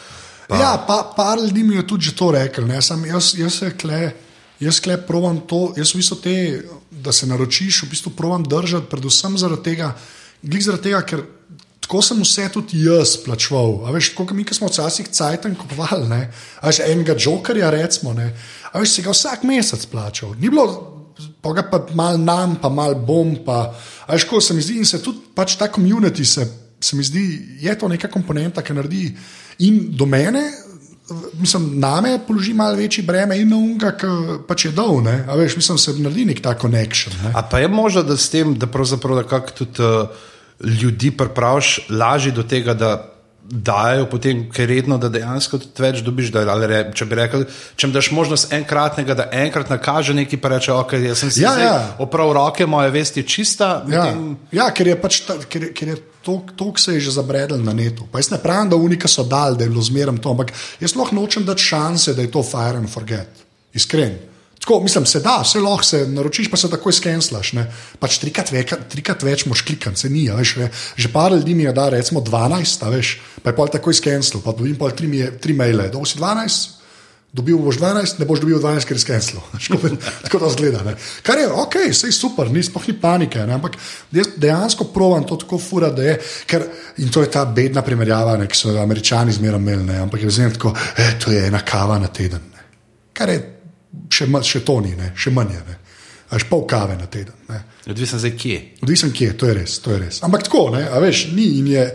[0.51, 0.59] Pa.
[0.59, 2.67] Ja, pa, par ljudi mi je tudi že to rekel.
[2.67, 4.13] ne, Sam, jaz, jaz se kle.
[4.61, 6.35] Jaz klep provam to, jaz v bistvu te,
[6.91, 9.95] da se naročiš, v bistvu provam držati, predvsem zaradi tega,
[10.43, 11.23] glih zaradi tega, ker
[11.81, 13.87] tako sem vse tudi jaz plačval.
[13.89, 16.21] A veš, kot mi, ki smo včasih cajten kupovali, ne,
[16.61, 18.29] a veš, enega jokerja, recimo, ne,
[18.69, 20.37] a veš, si ga vsak mesec plačal.
[20.37, 20.67] Ni bilo,
[21.41, 23.63] pa ga pa mal nam, pa mal bom, pa,
[24.05, 26.45] a veš, ko se mi zdi, in se tudi pač ta komunity se,
[26.81, 27.25] se mi zdi,
[27.65, 29.07] je to neka komponenta, ki naredi
[29.61, 30.43] in do mene
[31.33, 34.07] mislim, name položi malo večji breme in na unga, ki
[34.49, 35.03] pač je dol.
[35.03, 35.25] Ne?
[35.29, 37.15] A veš, mislim, se naredi nek ta connection.
[37.25, 37.33] Ne?
[37.35, 40.09] A pa je možno, da s tem, da pravzaprav da kak tudi uh,
[40.81, 43.10] ljudi pripraviš lažje do tega, da
[43.51, 46.31] dajo potem, ker redno, da dejansko tudi več dobiš.
[46.31, 47.45] Da, re, če bi rekel,
[47.77, 51.43] če mi daš možnost enkratnega, da enkrat nakaže nekaj, pa reče, ok, jaz sem si
[51.43, 51.81] Ja, zdaj ja.
[51.99, 53.83] oprav roke, moja vest je čista.
[53.91, 56.39] Ja, medtem- ja, ker je pač ta, ker, ker je to,
[56.77, 58.07] se je že zabredel na netu.
[58.13, 60.95] Pa jaz ne pravim, da unika so dal, da je bilo zmeraj to, ampak jaz
[60.95, 63.29] lahko nočem dati šanse, da je to fire and forget.
[63.75, 64.19] Iskren.
[64.61, 67.53] Tako, mislim, se da, vse lahko se naročiš, pa se takoj skenslaš.
[67.53, 67.65] ne.
[67.99, 70.27] Pač trikrat, veka, trikrat več moš klikati, se ni.
[70.29, 70.69] Veš, ne.
[70.97, 74.43] Že par ljudi mi je da, recimo 12, a veš, pa je pol takoj skensl,
[74.45, 75.09] pa dobim pol tri,
[75.41, 75.89] tri maile.
[75.89, 76.81] Dolgo si 12,
[77.31, 79.43] Dobil boš 12, ne boš dobil 12, ker je skenslo.
[80.25, 80.83] Tako da zgleda.
[80.83, 80.97] Ne.
[81.23, 83.39] Kar je ok, vse je super, ni sploh ni panike.
[83.47, 83.55] Ne.
[83.55, 83.77] Ampak
[84.11, 86.17] jaz dejansko provam to tako fura, da je.
[86.51, 86.67] Ker,
[86.99, 89.87] in to je ta bedna primerjava, ne, ki so jo američani zmeraj imeli.
[89.93, 90.01] Ne.
[90.09, 92.43] Ampak je zmeraj tako, eh, to je ena kava na teden.
[92.51, 92.67] Ne.
[93.15, 93.39] Kar je
[94.11, 95.57] še, še to ni, ne, še manj.
[95.67, 95.79] Ne.
[96.31, 97.35] Až pol kave na teden.
[97.51, 97.59] Ne.
[97.91, 98.59] Odvisen zdaj kje.
[98.87, 99.73] Odvisen kje, to je res.
[99.83, 100.21] To je res.
[100.23, 101.87] Ampak tako, ne, a veš, ni in je.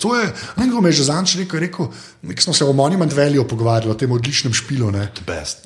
[0.00, 1.90] To je, ne vem, me je že zanč rekel, rekel
[2.24, 4.88] nek smo se o Monument Value pogovarjali, o tem odličnem špilu.
[4.96, 5.10] Ne.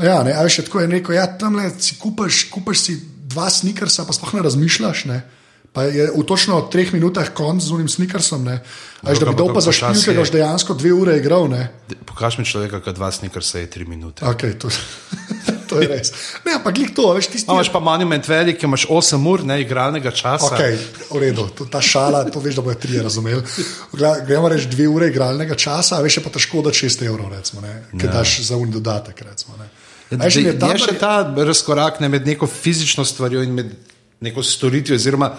[0.02, 2.98] Ja, ne, a veš, tako je rekel, ja, tam le si kupaš, kupaš si
[3.30, 5.04] dva snikersa, pa sploh ne razmišljaš.
[5.12, 5.22] Ne.
[5.72, 8.48] Pa je v točno treh minutah konc z unim snikersom.
[9.04, 11.46] Až da bi dol pa za špilke, da boš dejansko dve ure igral.
[12.08, 14.24] Pokaž mi človeka, kad dva snikersa je tri minute.
[14.24, 14.72] Okay, to...
[15.68, 16.10] to je res.
[16.46, 17.52] Ne, ampak glej to, veš, tisti.
[17.52, 20.48] Imaš pa monument velik, imaš 8 ur ne, igralnega časa.
[20.48, 23.44] Ok, v redu, to, ta šala, to veš, da bojo tri razumeli.
[24.26, 27.62] Gremo reči dve ure igralnega časa, a veš, je pa težko da 6 evrov, recimo,
[27.92, 28.14] ker ja.
[28.20, 29.22] daš za un dodatek.
[29.28, 29.60] Recimo,
[30.08, 33.74] Veš, je, je še ta razkorak ne, med neko fizično stvarjo in med
[34.20, 35.32] neko storitvijo, oziroma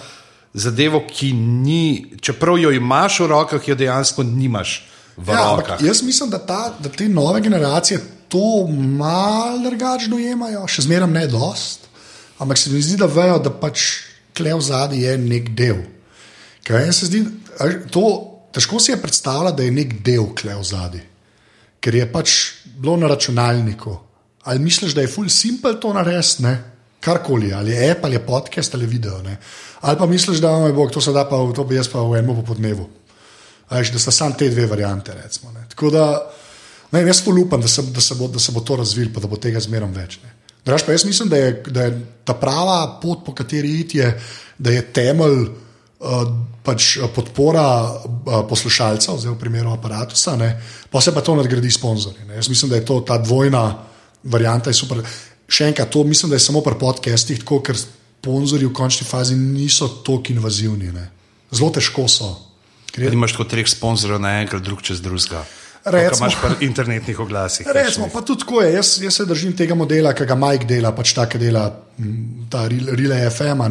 [0.54, 4.86] zadevo, ki ni, čeprav jo imaš v rokah, jo dejansko nimaš.
[5.28, 11.10] Ja, jaz mislim, da, ta, da te nove generacije to malo drugače dojemajo, še zmeraj
[11.12, 11.88] ne dost,
[12.40, 13.86] ampak se mi zdi, da vejo, da pač
[14.38, 15.82] klev zadnji je nek del.
[16.70, 17.24] Se zdi,
[17.92, 18.04] to,
[18.54, 21.02] težko si je predstavljati, da je nek del klev zadnji,
[21.82, 22.36] ker je pač
[22.78, 23.98] bilo na računalniku.
[24.48, 26.46] Ali misliš, da je full simple to narediti,
[27.00, 29.22] karkoli, ali je app, ali je podcast, ali video.
[29.22, 29.38] Ne?
[29.82, 32.20] Ali pa misliš, da je Bog, to se da pa to bi jaz pa v
[32.20, 32.90] enem popodnevu.
[33.70, 35.14] Ajš, da sta samo te dve variante.
[35.14, 36.06] Recimo, Tako da
[36.92, 39.92] Ne, jaz upam, da, da, da se bo to razvilo, pa da bo tega zmeraj
[39.94, 40.20] več.
[40.66, 44.10] Draž, jaz mislim, da je, da je ta prava pot, po kateri iti, je,
[44.58, 46.24] da je temelj uh,
[46.66, 50.18] pač podpora uh, poslušalcev, zdaj v primeru aparata,
[50.90, 52.26] pa se pa to nadgradi sponzorji.
[52.36, 53.64] Jaz mislim, da je to ta dvojna
[54.24, 54.74] varianta.
[55.50, 59.36] Še enkrat, to mislim, da je samo pri podcestih, tako, ker sponzorji v končni fazi
[59.36, 60.92] niso tako invazivni.
[60.94, 61.08] Ne.
[61.52, 62.36] Zelo težko so.
[62.94, 65.46] Ker imaš kot treh sponzorjev naenkrat, drug čez drugega.
[65.86, 67.68] Recimo, imaš pa internetnih oglasih.
[67.80, 68.74] Recimo, pa tudi tako je.
[68.74, 71.66] Jaz, jaz se držim tega modela, ki ga Mike dela, pač tako dela
[72.52, 73.64] ta Relay FM.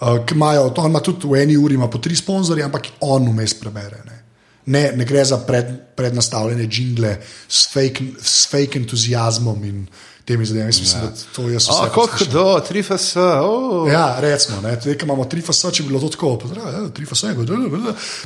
[0.00, 4.02] Uh, imajo, on ima tudi v eni uri po tri sponzorje, ampak on vmes prebere.
[4.06, 4.20] Ne.
[4.66, 9.86] Ne, ne gre za pred, prednastavljene jingle s fake, s fake entuzijazmom in
[10.24, 10.68] temi zadevami.
[10.68, 11.08] Jaz mislim, ja.
[11.10, 11.70] da to je vse.
[11.94, 13.16] Kot do, tri FS.
[13.16, 13.88] Oh.
[13.92, 16.38] Ja, recimo, tukaj imamo tri FS, če bi bilo to tako.
[16.56, 17.24] Ja, tri FS,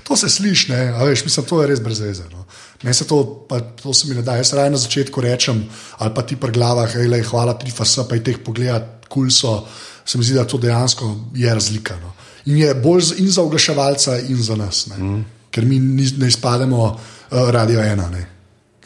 [0.02, 2.28] to se sliši, ne, a veš, mislim, to je res brez veze.
[2.32, 2.44] No.
[2.82, 4.36] Ne se to, pa, to se mi ne da.
[4.38, 5.64] Jaz raje na začetku rečem,
[5.98, 9.60] ali pa ti pri glavah, hej, hvala, tri FS, pa jih pogledaj, kul so.
[10.08, 11.98] Se mi zdi, da to dejansko je razlika.
[12.00, 12.14] No.
[12.48, 14.86] In je bolj in za oglaševalca, in za nas.
[14.96, 15.20] Mm.
[15.52, 18.24] Ker mi ne izpademo uh, radio ena, ne.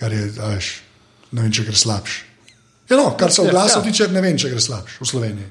[0.02, 0.72] kar je, veš,
[1.30, 2.31] ne vem, če gre slabše.
[2.92, 3.84] Ja, no, kar se oglasa ja.
[3.84, 5.48] tiče, ne vem, če gre slabše v Sloveniji.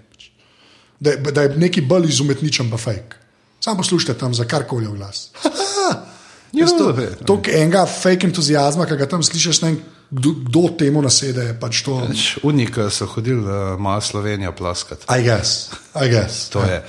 [1.01, 3.17] Da, da je neki bolj izumetničen, pa fake.
[3.61, 5.29] Samo poslušajte tam za karkoli v glas.
[6.51, 9.69] Ja, to je to enega fake entuzijazma, ki ga tam slišiš, ne,
[10.11, 11.45] kdo, kdo temu nasede.
[11.55, 12.01] Pač to...
[12.43, 15.07] Unika so hodili, da ima Slovenija plaskati.
[15.07, 15.71] I guess.
[15.95, 16.49] I guess.
[16.51, 16.83] to je.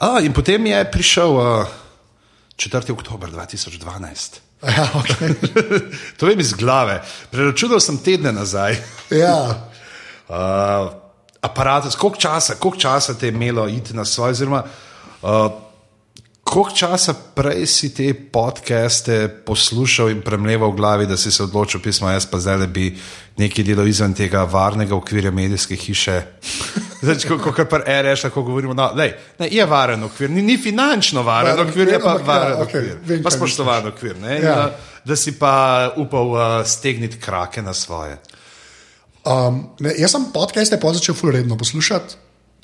[0.00, 1.70] A, in potem je prišel uh,
[2.58, 2.90] 4.
[2.90, 4.42] oktober 2012.
[4.66, 5.30] Ja, okay.
[6.18, 6.98] to vem iz glave.
[7.30, 8.82] Preračunal sem tedne nazaj.
[9.14, 9.38] ja.
[10.28, 10.92] Uh,
[11.40, 14.62] aparat, koliko časa, koliko časa te je imelo iti na svoje, oziroma
[15.22, 15.52] uh,
[16.44, 21.80] koliko časa prej si te podcaste poslušal in premleval v glavi, da si se odločil,
[21.80, 22.92] pismo, jaz pa zdaj, da bi
[23.36, 26.22] nekaj delal izven tega varnega okvirja medijske hiše.
[27.04, 29.10] Zdaj, ko kar pa reš, lahko govorimo, no, ne,
[29.50, 33.22] je varen okvir, ni, ni finančno varen ja, okvir, je pa varen ja, okvir, okay,
[33.22, 34.14] pa spoštovan okvir.
[34.22, 34.38] Ne, ja.
[34.38, 38.16] in, uh, da si pa upal uh, stegniti krake na svoje.
[39.24, 42.16] Um, ne, jaz sem podcaste pa začel fulredno poslušati,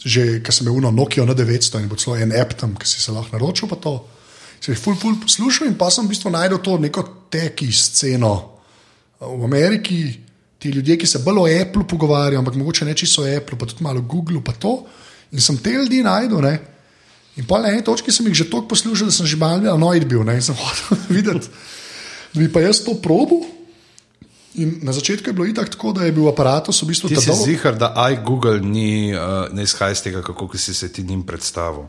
[0.04, 3.00] že ker sem imel Nokia na 900 in bo celo en app tam, ki si
[3.00, 3.68] se lahko naročil.
[4.60, 8.60] Se jih ful, ful poslušal in pa sem v bistvu najdel to neko teki sceno
[9.20, 10.20] v Ameriki.
[10.60, 13.64] Ti ljudje, ki se bolj o Apple pogovarjajo, ampak mogoče ne čisto o Apple, pa
[13.64, 14.42] tudi malo o Google.
[15.32, 16.44] In sem te ljudi najdel.
[16.44, 16.58] Ne?
[17.40, 20.04] In pa na eni točki sem jih že toliko poslušal, da sem že malo noid
[20.04, 20.36] bil ne?
[20.36, 21.48] in sem hotel videti,
[22.34, 23.59] da bi pa jaz to probil.
[24.54, 27.22] In na začetku je bilo tako, da je bil aparat v bistvu tako.
[27.22, 30.90] Ti si zihar, da aj Google ni, uh, ne izhaja iz tega, kako si se
[30.92, 31.86] ti njim predstavil.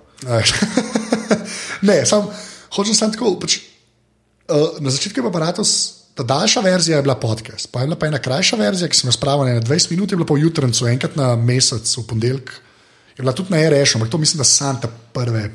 [1.89, 2.29] ne, sam
[2.75, 3.33] hočem samo tako.
[3.41, 3.57] Pač,
[4.45, 5.57] uh, na začetku je bil aparat,
[6.13, 9.09] ta daljša verzija je bila podcast, pa je bila pa ena krajša verzija, ki sem
[9.09, 12.53] jo spravil na 20 minut, je bila pa v jutranju, enkrat na mesec, v ponedeljek.
[13.17, 15.49] Je bila tudi na REŠ, ampak to mislim, da so ta prve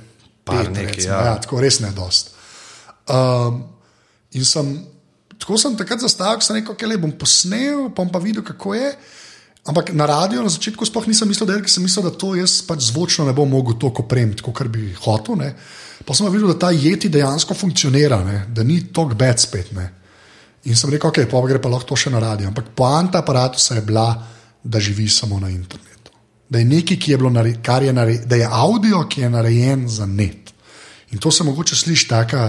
[0.44, 1.04] par nekaj.
[1.06, 1.22] Ja.
[1.30, 2.34] Ja, tako res ne dost.
[3.06, 3.62] Um,
[4.34, 4.74] in sem
[5.46, 8.88] tako sem takrat zastavil, sem rekel, okay, le bom posnel, bom pa videl, kako je.
[9.66, 12.58] Ampak na radiju na začetku sploh nisem mislil, da, je, sem mislil, da to jaz
[12.66, 15.38] pač zvočno ne bom mogel toliko opremiti, kot bi hotel.
[15.38, 15.52] Ne.
[16.02, 18.40] Pa sem videl, da ta jeti dejansko funkcionira, ne.
[18.50, 19.70] da ni tok bed spet.
[19.78, 19.86] Ne.
[20.66, 22.50] In sem rekel, ok, pa gre pa lahko to še na radio.
[22.50, 24.10] Ampak poanta aparata je bila,
[24.66, 26.10] da živi samo na internetu.
[26.50, 29.30] Da je nekaj, ki je bilo narejen, kar je narejen, da je avdio, ki je
[29.30, 30.50] narejen za net.
[31.14, 32.48] In to se mogoče sliši tako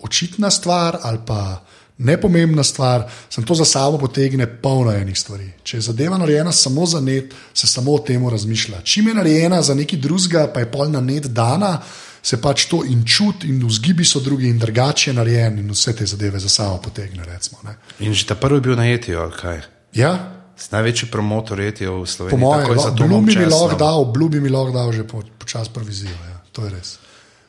[0.00, 1.64] očitna stvar ali pa
[1.98, 5.50] nepomembna stvar, sem to za sabo potegne polno enih stvari.
[5.62, 8.82] Če je zadeva narejena samo za net, se samo o tem razmišlja.
[8.84, 11.80] Čim je narejena za neki drugega, pa je pol na net dana,
[12.22, 15.96] se pač to in čuti, in vzgibi so drugi, in drugače je narejen, in vse
[15.96, 17.24] te zadeve za sabo potegne.
[17.24, 17.58] Recimo,
[17.98, 19.62] in že ta prvi bil na etijo, ali kaj?
[19.94, 20.34] Ja.
[20.70, 22.34] Največji promotor etijo v Sloveniji.
[22.34, 25.04] Po mojem, obljubi mi lahko dal že
[25.38, 26.10] počasi po provizijo.
[26.10, 26.42] Ja.
[26.52, 26.98] To je res.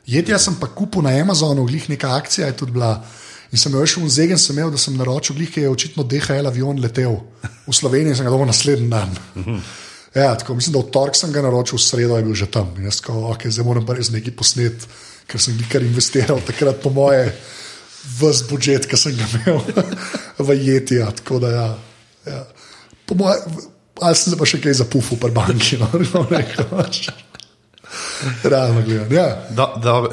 [0.09, 2.97] Jedja sem pa kupil na Amazonu, glih neka akcija je tudi bila.
[3.49, 6.77] In sem šel v Zegen, sem imel, da sem naročil, glih je očitno DHL avion
[6.81, 7.17] letel
[7.65, 9.13] v Slovenijo in sem ga dobil naslednji dan.
[10.13, 12.69] Ja, tako, mislim, da v torek sem ga naročil, v sredo je bil že tam.
[12.77, 14.85] In jaz rekel, ok, zdaj moram res nekaj posnet,
[15.29, 17.29] ker sem nekaj investiral takrat po moje,
[18.21, 19.61] vse budžet, ki sem ga imel
[20.45, 21.09] v Jetija.
[21.21, 21.67] Tako da ja.
[22.29, 22.43] ja.
[23.05, 23.41] Po moje,
[24.01, 25.81] ali sem se pa še kaj zapufil pri banki.
[25.81, 25.89] No,
[28.43, 29.15] Realno gledano.
[29.15, 29.43] Ja.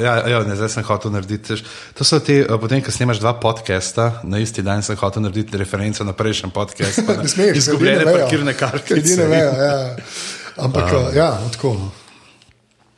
[0.00, 1.58] Ja, ja, zdaj sem hotel narediti.
[1.98, 5.58] To so ti, eh, potem, ko snimaš dva podcasta, na isti dan sem hotel narediti
[5.60, 7.04] referenco na prejšnji podcast.
[7.22, 8.96] Ne smeš, izgubljene parkirne karte.
[8.96, 9.76] Ne vejo, ja.
[10.64, 11.16] Ampak, um.
[11.16, 11.76] ja, tako.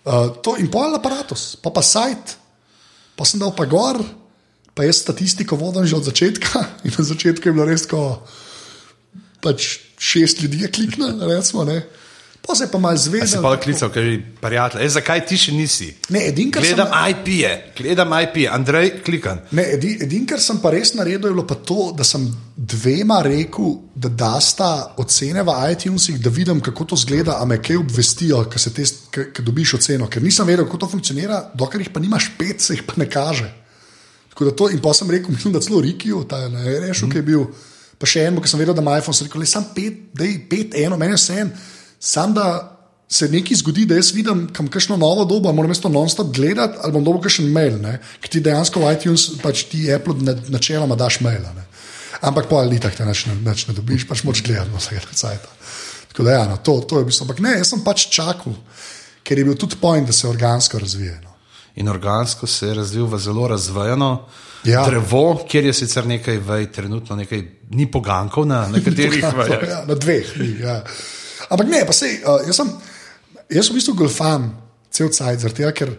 [0.09, 2.39] Uh, to in pol aparatus, pa pa sajt,
[3.19, 3.99] pa sem dal pa gor,
[4.73, 6.65] pa jaz statistiko vodim že od začetka.
[6.87, 8.23] In na začetku je bilo res, ko
[9.43, 11.67] pač šest ljudi je kliknilo, recimo.
[11.67, 11.83] Ne.
[12.49, 13.29] Pa se pa malo zvedel.
[13.29, 14.81] Se pa klical, ker je prijatelj.
[14.81, 15.89] E, zakaj ti še nisi?
[16.15, 17.11] Ne, edin, gledam sem...
[17.13, 17.51] IP, -je.
[17.77, 19.43] gledam IP, Andrej, klikam.
[19.53, 22.25] Ne, edin, edin, kar sem pa res naredil, je bilo pa to, da sem
[22.57, 27.83] dvema rekel, da dasta ocene v iTunesih, da vidim, kako to zgleda, a me kaj
[27.85, 30.09] obvestijo, ker dobiš oceno.
[30.09, 33.11] Ker nisem vedel, kako to funkcionira, dokler jih pa nimaš pet, se jih pa ne
[33.11, 33.53] kaže.
[34.39, 37.13] To, in pa sem rekel, mislim, da celo Rikijo, ta je rešil, mm.
[37.13, 37.51] ki je bil.
[37.99, 40.25] Pa še en, ki sem vedel, da ima iPhone, sem rekel, le sam pet, da
[40.25, 41.59] je pet, eno, meni je vse en.
[42.01, 46.35] Sam da se nekaj zgodi, da jaz vidim, kam kakšno novo dobo, moram mesto non-stop
[46.37, 47.99] gledati, ali bom dobil kakšen mail, ne?
[48.21, 51.47] ki ti dejansko v iTunes, pač ti Apple načeloma daš mail.
[51.57, 51.65] Ne?
[52.21, 53.25] Ampak po ali tako te neč
[53.69, 55.55] ne dobiš, pač moč gledati vsega cajta.
[56.13, 57.25] Tako da, ja, no, to, to je v bistvu.
[57.29, 58.57] Ampak ne, jaz sem pač čakal,
[59.25, 61.15] ker je bil tudi point, da se organsko razvije.
[61.25, 61.37] No.
[61.81, 64.11] In organsko se je razvil v zelo razvejeno
[64.67, 64.83] ja.
[64.85, 69.65] drevo, kjer je sicer nekaj vej, trenutno nekaj ni pogankov na nekaterih vejah.
[69.69, 70.35] Ja, na dveh.
[70.43, 70.83] Ni, ja.
[71.49, 72.73] Ampak ne, pa sej, uh, jaz, sem,
[73.55, 74.51] jaz v bistvu golfan,
[74.93, 75.95] cel cajt, zaradi tega, ker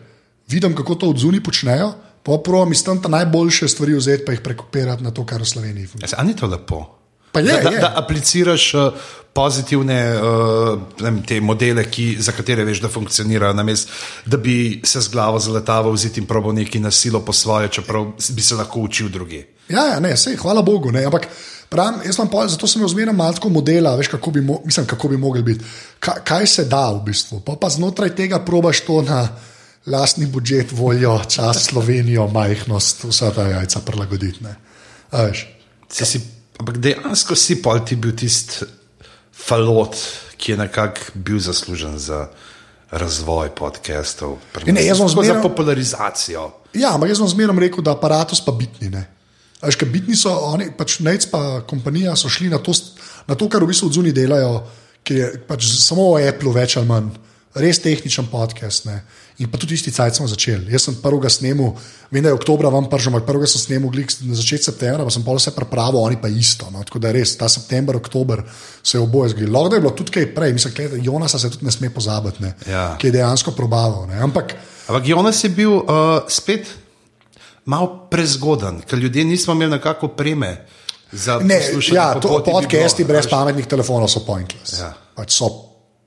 [0.50, 1.90] vidim, kako to od zunaj počnejo.
[2.24, 5.48] Pa prvo mi tam ta najboljše stvari vzeti, pa jih prekopirati na to, kar v
[5.48, 6.18] Sloveniji funkcionira.
[6.18, 7.00] Ja, ali ni to lepo?
[7.36, 7.80] Je, da, da, je.
[7.80, 8.94] da apliciraš uh,
[9.34, 10.80] pozitivne uh,
[11.28, 13.94] te modele, ki, za katere veš, da funkcionirajo, namesto
[14.26, 18.12] da bi se z glavo zaletaval vzeti in probo neki na silo po svoje, čeprav
[18.30, 19.46] bi se lahko učil druge.
[19.70, 20.92] Ja, ja ne, sej, hvala Bogu.
[20.92, 21.30] Ne, ampak,
[21.70, 25.18] Pravim, jaz pol, zato sem zmeraj malo modela, veš, kako bi, mo mislim, kako bi
[25.18, 25.66] mogli biti.
[26.00, 27.44] Ka, kaj se da v bistvu?
[27.46, 29.28] Pa, pa znotraj tega probaš to na
[29.86, 34.46] lastni budžet, voljo, čas, Slovenijo, majhnost, vsa ta jajca prilagoditi.
[35.90, 36.22] Si,
[36.60, 38.66] ampak dejansko si pol ti bil tisti
[39.34, 39.96] falot,
[40.38, 42.28] ki je nekako bil zaslužen za
[42.92, 44.40] razvoj podcastov.
[44.66, 46.50] Ne, jaz sem zmeraj za popularizacijo.
[46.74, 48.90] Ja, ampak jaz sem zmeraj rekel, da aparatus pa bitni.
[48.90, 49.06] Ne?
[49.60, 52.72] Až kaj bitni so, oni pač nec pa kompanija so šli na to,
[53.28, 54.62] na to kar v bistvu odzuni delajo,
[55.04, 57.10] ki je pač samo o Apple več ali manj,
[57.60, 58.88] res tehničen podcast.
[58.88, 59.02] Ne.
[59.40, 60.72] In pa tudi isti cajt smo začeli.
[60.72, 61.70] Jaz sem prvega snemu,
[62.12, 63.92] vem, da je oktober vam pržal, ampak prvega sem snemu
[64.28, 66.68] na začetku septembra, pa sem pa vse pripravil, oni pa isto.
[66.72, 66.84] No.
[66.84, 68.44] Tako da res, ta september, oktober
[68.84, 69.60] se je oboje zgodilo.
[69.60, 72.56] Lahko je bilo tudi kaj prej, mislim, da Jonasa se tudi ne sme pozabiti, ne,
[72.68, 72.94] ja.
[73.00, 74.08] ki je dejansko probaval.
[74.24, 74.56] Ampak,
[74.88, 76.68] ampak Jonas je bil uh, spet
[77.70, 80.66] malo prezgodan, ker ljudje nismo imeli nekako preme.
[81.42, 81.62] Ne,
[81.94, 84.80] ja, to, podcasti bi brez pametnih telefonov so pointless.
[84.80, 84.92] Ja.
[85.16, 85.50] Pač so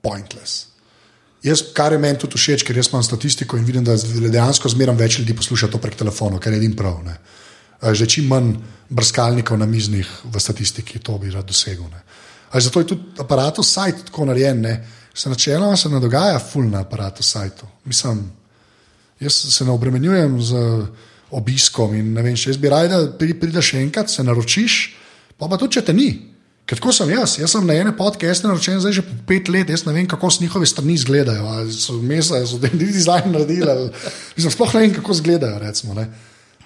[0.03, 0.73] pointless.
[1.43, 4.95] Jaz, kar je meni tudi všeč, ker jaz imam statistiko in vidim, da dejansko zmeraj
[4.99, 7.01] več ljudi posluša to prek telefona, kar je edin prav.
[7.03, 7.17] Ne.
[7.83, 8.53] Že čim manj
[8.87, 11.91] brskalnikov na miznih v statistiki, to bi rad dosegel.
[12.53, 14.61] Zato je tudi aparatus sajt tako narejen.
[14.63, 14.77] Ne.
[15.13, 17.67] Se načeloma se ne dogaja ful na aparatu sajtu.
[17.85, 18.23] Mislim,
[19.19, 20.63] jaz se ne obremenjujem z
[21.33, 21.95] obiskom.
[21.97, 24.77] In, vem, če bi raje, da prideš enkrat, se naročiš,
[25.37, 26.11] pa, pa tudi če te ni.
[26.63, 29.67] Ker tako sem jaz, jaz sem na ene podcaste naročen zdaj že po pet let,
[29.67, 31.43] jaz ne vem, kako s njihove strani izgledajo.
[31.57, 33.89] Ali so mesa, so da jim dizajn naredili, ali
[34.47, 35.59] sploh ne vem, kako izgledajo.
[35.59, 35.97] Recimo,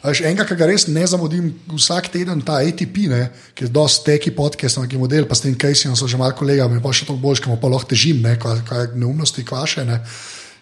[0.04, 3.22] Veš, enega, ki ga res ne zamudim, vsak teden ta ATP, ne,
[3.58, 6.68] ki je dosti teki podcast, neki model, pa s tem Kejsijem so že malo kolega,
[6.70, 9.88] mi pa še to boljš, ki mu pa lahko težim, ne, kaj, kaj neumnosti kvaše.
[9.90, 9.98] Ne.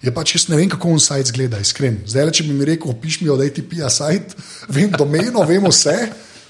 [0.05, 1.97] Je pač jaz ne vem, kako on sajt zgleda, iskren.
[2.05, 4.35] Zdaj, če bi mi rekel, opiš mi od ATP-ja sajt,
[4.75, 5.95] vem domeno, vem vse,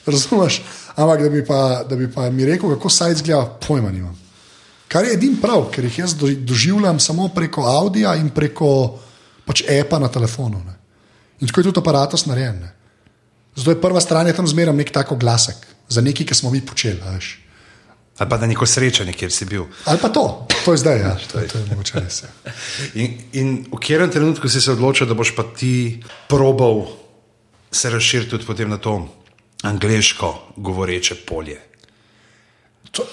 [0.05, 0.59] razumeš?
[0.95, 4.15] Ampak da bi, pa, da bi pa mi rekel, kako sajt zgleda, pojma nimam.
[4.91, 8.99] Kar je edin prav, ker jih jaz do- doživljam samo preko Audija in preko
[9.45, 10.61] pač apa na telefonu.
[10.63, 10.75] Ne.
[11.41, 12.59] In tako je tudi aparatus narejen.
[12.59, 12.71] Ne.
[13.55, 15.55] Zato je prva stran, je tam zmeraj nek tako glasek,
[15.89, 16.99] za nekaj, ki smo mi počeli.
[17.01, 17.44] veš.
[18.17, 19.65] Ali pa na neko srečanje, kjer si bil.
[19.85, 21.17] Ali pa to, to je zdaj, ja.
[21.31, 22.21] to, to je mogoče res.
[22.23, 22.53] Ja.
[22.95, 26.85] In, in v katerem trenutku si se odločil, da boš pa ti probal
[27.71, 28.95] se razširiti tudi potem na to
[29.63, 31.59] angliško govoreče polje?
[32.91, 33.03] To,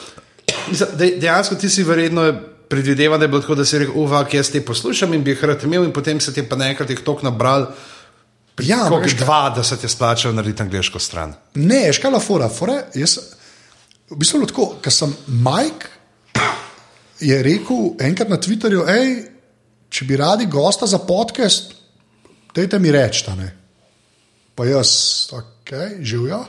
[0.70, 2.28] dej- Dejansko ti si verjetno
[2.68, 5.44] predvideval, da je bilo tako, da si rekel, uvak, jaz te poslušam in bi jih
[5.44, 7.66] rad imel, in potem se ti pa naenkrat jih tok nabral,
[8.60, 11.34] ja, kot dva, da se ti splačajo narediti angliško stran.
[11.54, 12.78] Ne, škala fora, fora.
[12.94, 13.18] Jaz,
[14.12, 15.88] v bistvu je tako, ker sem Mike
[17.22, 19.12] je rekel enkrat na Twitterju, hej,
[19.92, 21.72] če bi radi gosta za podcast,
[22.52, 23.48] dajte mi reči, da ne.
[24.58, 24.92] Pa jaz,
[25.32, 26.42] ok, živijo.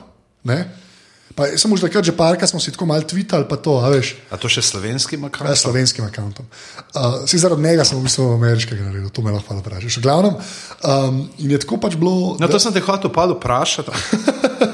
[1.34, 4.14] Pa sem už takrat že parka smo si tako malo tvitali, pa to, a veš.
[4.30, 5.56] A to še slovenskim Ja, akrajem?
[5.56, 6.30] slovenskim računom.
[6.94, 9.98] Uh, si zaradi njega sem v bistvu ameriškega naredil, to me lahko vprašaš.
[9.98, 12.36] V glavnem, um, in je tako pač bilo.
[12.38, 13.90] No, to sem te hotel pa vprašati.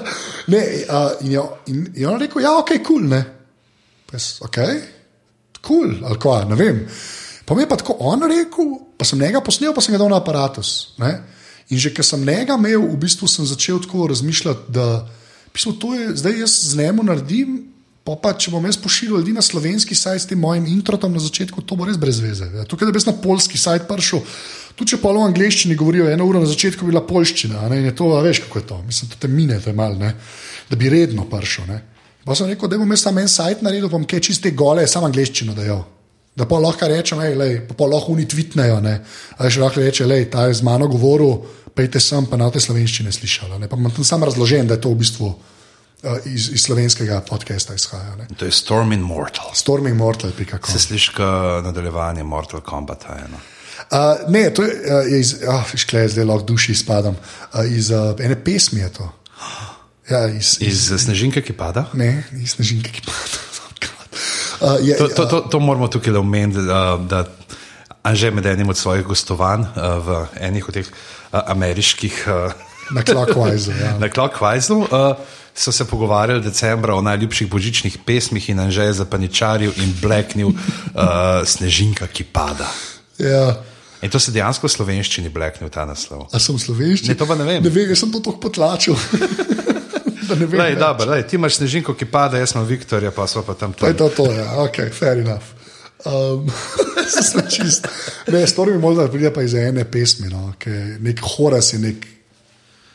[0.51, 3.21] Ne, uh, in, je, in je on rekel, ja, ok, kul, cool, ne.
[4.11, 4.59] Jaz, ok,
[5.61, 6.85] kul, cool, ali kva, ne vem.
[7.47, 10.11] Pa mi je pa tako on rekel, pa sem njega posnel, pa sem ga dal
[10.13, 10.95] na aparatus.
[11.03, 11.17] Ne?
[11.71, 15.07] In že ker sem njega imel, v bistvu sem začel tako razmišljati, da
[15.55, 17.59] bistvu, to je zdaj jaz z njemu naredim.
[18.07, 21.21] Pa, pa če bom jaz pošiljal ljudi na slovenski sajt s tem mojim introtom na
[21.21, 22.47] začetku, to bo res brez veze.
[22.55, 24.23] Ja, tukaj, da bi jaz na polski sajt prišel,
[24.75, 27.91] tudi če pa v angleščini govorijo, eno uro na začetku bi bila polščina, ne, in
[27.91, 28.83] je to, veš, kako je to.
[28.87, 30.15] Mislim, da te mine, to je mal, ne,
[30.71, 31.69] da bi redno prišel.
[31.71, 31.81] Ne.
[32.25, 35.09] Pa sem rekel, da bom jaz tam en sajt naredil, bom kaj čiste gole, samo
[35.09, 35.83] angleščino dajal.
[36.37, 38.79] Da pa lahko rečem, hej, lej, pa, pa lahko oni tvitnejo.
[38.85, 39.01] Ne.
[39.37, 41.41] A še lahko reče, da ta je z mano govoril,
[41.75, 43.59] pejte sem, pa na te slovenščine slišala.
[43.61, 43.69] Ne.
[43.69, 47.75] Pa imam tam sam razložen, da je to v bistvu uh, iz, iz slovenskega podcasta
[47.75, 48.15] izhaja.
[48.21, 48.29] Ne.
[48.39, 49.51] To je Storming Mortal.
[49.59, 50.71] Stormingmortal.com.
[50.71, 53.09] Se sliši kot nadaljevanje Mortal Kombat.
[53.17, 53.41] Eno.
[53.91, 57.17] Uh, ne, to je, uh, iz, oh, škle, zdaj lahko duši spadam.
[57.55, 59.13] Uh, iz uh, ene pesmi je to.
[60.11, 61.87] Ja, iz, iz, Iz Snežinke, ki pada.
[61.95, 63.39] ne, iz snežinke, ki pada.
[64.61, 67.25] Uh, je, To, to, to, to moramo tukaj omeniti, da, da
[68.03, 72.53] Anže med enim od svojih gostovanj uh, v enih od teh uh, ameriških uh,
[72.93, 73.73] na Clockwise.
[73.73, 73.97] Ja.
[74.05, 75.17] na Clockwise uh,
[75.55, 81.41] so se pogovarjali decembra o najljubših božičnih pesmih in Anže je zapaničaril in bleknil uh,
[81.45, 82.69] Snežinka, ki pada.
[83.17, 83.57] Ja.
[84.03, 86.29] In to se dejansko v slovenščini bleknil ta naslov.
[86.33, 87.13] A sem slovenščina?
[87.13, 87.65] Ne, to pa ne vem.
[87.65, 88.97] Ne vem, jaz sem to tako potlačil.
[90.29, 90.61] da ne vem.
[90.61, 93.75] Lej, dobro, lej, ti imaš Snežinko, ki pada, jaz sem Viktorja, pa smo pa tam
[93.77, 94.09] Pa je tam.
[94.09, 95.53] to to, ja, ok, fair enough.
[96.09, 96.49] Um,
[97.55, 97.89] čist.
[98.33, 101.81] Ne, story mi možno pride pa iz ene pesmi, no, ki je nek Horace je
[101.83, 102.07] nek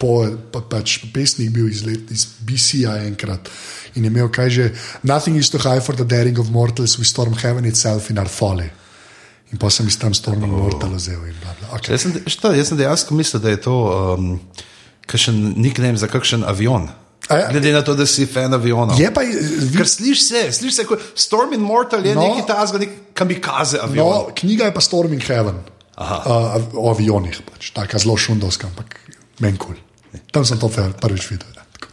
[0.02, 3.50] po, pa, pač pesnik bil iz, let, iz BC-ja enkrat
[3.96, 4.66] in je imel kaj že
[5.04, 8.28] Nothing is too high for the daring of mortals, we storm heaven itself in our
[8.28, 8.72] folly.
[9.54, 10.66] In pa sem iz tam Storming oh.
[10.66, 11.54] Mortal vzel in bla.
[11.78, 11.94] Okay.
[11.94, 13.76] Jaz sem, šta, jaz sem dejansko mislil, da je to
[14.18, 14.40] um,
[15.06, 16.90] kakšen nickname za kakšen avion.
[17.30, 17.46] A ja.
[17.50, 19.00] Glede na to, da si fan avionov.
[19.02, 22.22] Je pa, vi, Ker slišiš se, slišiš se, kot Storm in Mortal je No.
[22.22, 24.06] neki tazga, nek kamikaze avion.
[24.06, 25.58] no, knjiga je pa Storming Heaven.
[25.98, 29.00] Uh, o avionih, pač, taka zelo šundovska, ampak
[29.40, 29.74] meni kul.
[29.74, 30.22] Cool.
[30.32, 30.70] Tam sem to
[31.02, 31.50] prvič videl.
[31.56, 31.88] Ja, tako.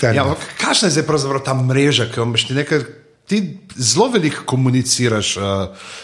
[0.00, 2.84] Ja, ampak kakšna je zdaj pravzaprav ta mreža, ki imaš ti nekaj.
[3.30, 3.38] Ti
[3.76, 5.44] zelo veliko komuniciraš uh,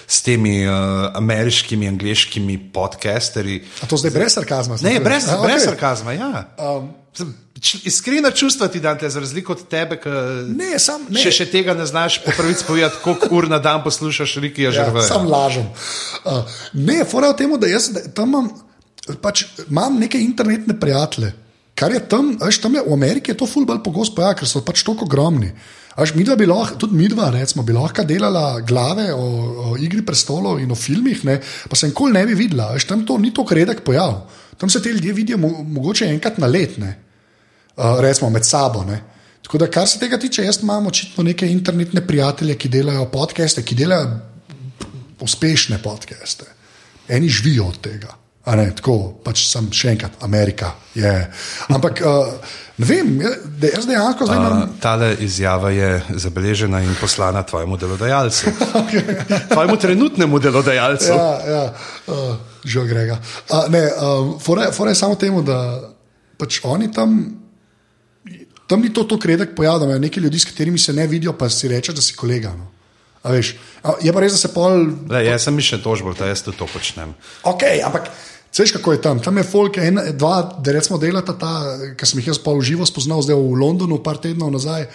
[0.06, 0.74] s temi uh,
[1.12, 3.64] ameriškimi, angliškimi podcasterji.
[3.82, 4.76] A to zdaj brez sarkazma?
[4.78, 6.12] Ne, prav- brez, A, brez sarkazma.
[6.14, 6.44] Ja.
[6.56, 6.92] Um,
[7.82, 10.08] Iskrena čustva ti date, za razliko od tebe, ki
[10.52, 11.16] Ne, sam ne.
[11.18, 14.70] še, še tega ne znaš po prvič povedati, koliko ur na dan poslušaš Riki Ja,
[14.72, 15.02] Žrve.
[15.02, 15.64] sam lažem.
[16.22, 18.50] Uh, ne, fora v tem, da jaz da, tam imam,
[19.18, 21.32] pač, imam neke internetne prijatelje.
[21.74, 24.60] Kar je tam, veš, tam je v Ameriki je to fulbal pogosto pojav, ker so
[24.60, 25.50] pač tako ogromni.
[25.97, 29.24] Až mi dva bi lahko, tudi mi dva, recimo, bi lahko delala glave o,
[29.72, 32.68] o igri prestolov in o filmih, ne, pa se nikoli ne bi videla.
[32.76, 34.26] Veš, tam to ni tako redek pojav.
[34.61, 36.92] Tam se te ljudje vidijo mo mogoče enkrat na let, ne,
[37.76, 38.84] uh, recimo med sabo.
[38.84, 39.01] Ne.
[39.47, 43.64] Tako da, kar se tega tiče, jaz imam očitno neke internetne prijatelje, ki delajo podcaste,
[43.64, 44.18] ki delajo
[45.20, 46.44] uspešne podcaste.
[47.09, 48.12] Eni živijo od tega.
[48.47, 51.11] A Ne, tako pač sem še enkrat, Amerika je.
[51.74, 52.28] Ampak uh,
[52.78, 54.61] ne vem, je- da jaz dejansko zdaj imam.
[54.62, 58.53] Uh, tale izjava je zabeležena in poslana tvojemu delodajalcu.
[59.55, 61.11] tvojemu trenutnemu delodajalcu.
[61.11, 61.64] Ja, ja
[62.07, 63.18] uh, že grega.
[63.51, 63.82] Uh, ne,
[64.38, 65.59] fora, fora je samo temu, da
[66.38, 67.18] pač oni tam.
[68.66, 71.34] Tam ni to tako redek pojav, da imajo nekaj ljudi, s katerimi se ne vidijo,
[71.38, 72.51] pa si rečeš, da si kolega.
[72.55, 72.70] No.
[73.26, 74.86] A veš, a je pa res, da se pol.
[75.11, 77.14] Le, jaz sem mišljen tožbo, da jaz to počnem.
[77.42, 78.11] Ok, ampak
[78.62, 79.20] veš, kako je tam.
[79.22, 81.52] Tam je folk, en, dva, da recimo delata ta,
[81.98, 84.86] ki sem jih jaz pa v živo spoznal, zdaj v Londonu, par tednov nazaj.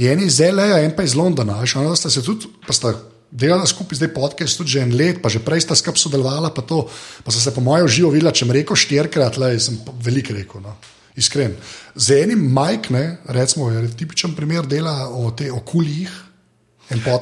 [0.00, 1.60] Je en iz L.A., en pa iz Londona.
[1.62, 2.94] Veš, ona sta se tudi, pa sta
[3.30, 6.62] delala skupaj zdaj podcast, tudi že en let, pa že prej sta skupaj sodelovala, pa
[6.62, 6.84] to,
[7.22, 10.62] pa so se po mojem živo videla, če mi reko štirikrat, le sem veliko rekel.
[10.62, 10.74] No.
[11.14, 11.54] Iskren.
[11.94, 16.10] Z enim Mike, ne, recimo, je tipičen primer dela o te okuljih.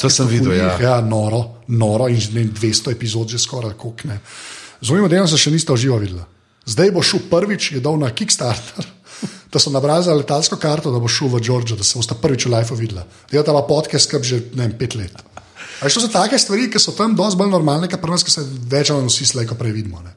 [0.01, 0.73] To sem videl, ja.
[0.81, 0.97] ja.
[1.05, 4.19] Noro, noro in ne, 200 epizod že skoraj kokne.
[4.83, 6.25] Z ovim delom se še niste živo videli.
[6.67, 8.87] Zdaj bo šel prvič, je dal na Kickstarter,
[9.53, 12.47] da so nabrali za letalsko karto, da bo šel v Georgijo, da se boste prvič
[12.47, 13.03] v Life videli.
[13.31, 15.15] Dela ta podcast skrb že ne vem, pet let.
[15.83, 18.31] A to so take stvari, ki so tam dosti bolj normalne, kot pri nas, ki
[18.31, 19.99] se več ali manj vsi slej, ko prej vidimo.
[20.03, 20.15] Ne.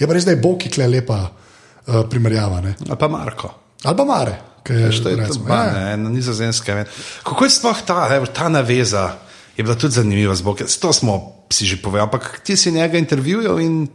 [0.00, 2.62] Je pa res, da je Bog, ki je lepa uh, primerjava.
[2.64, 2.72] Ne.
[2.88, 3.52] Ali pa Marko.
[3.84, 4.38] Ali pa Mare.
[4.64, 5.72] ki je, To je recimo, ba, ja.
[5.72, 6.84] ne, na nizozemskem.
[7.26, 9.18] Kako je sploh ta, ta naveza?
[9.56, 10.62] Je bila tudi zanimiva zbog.
[10.80, 13.88] To smo si že povedali, ampak ti si njega intervjujal in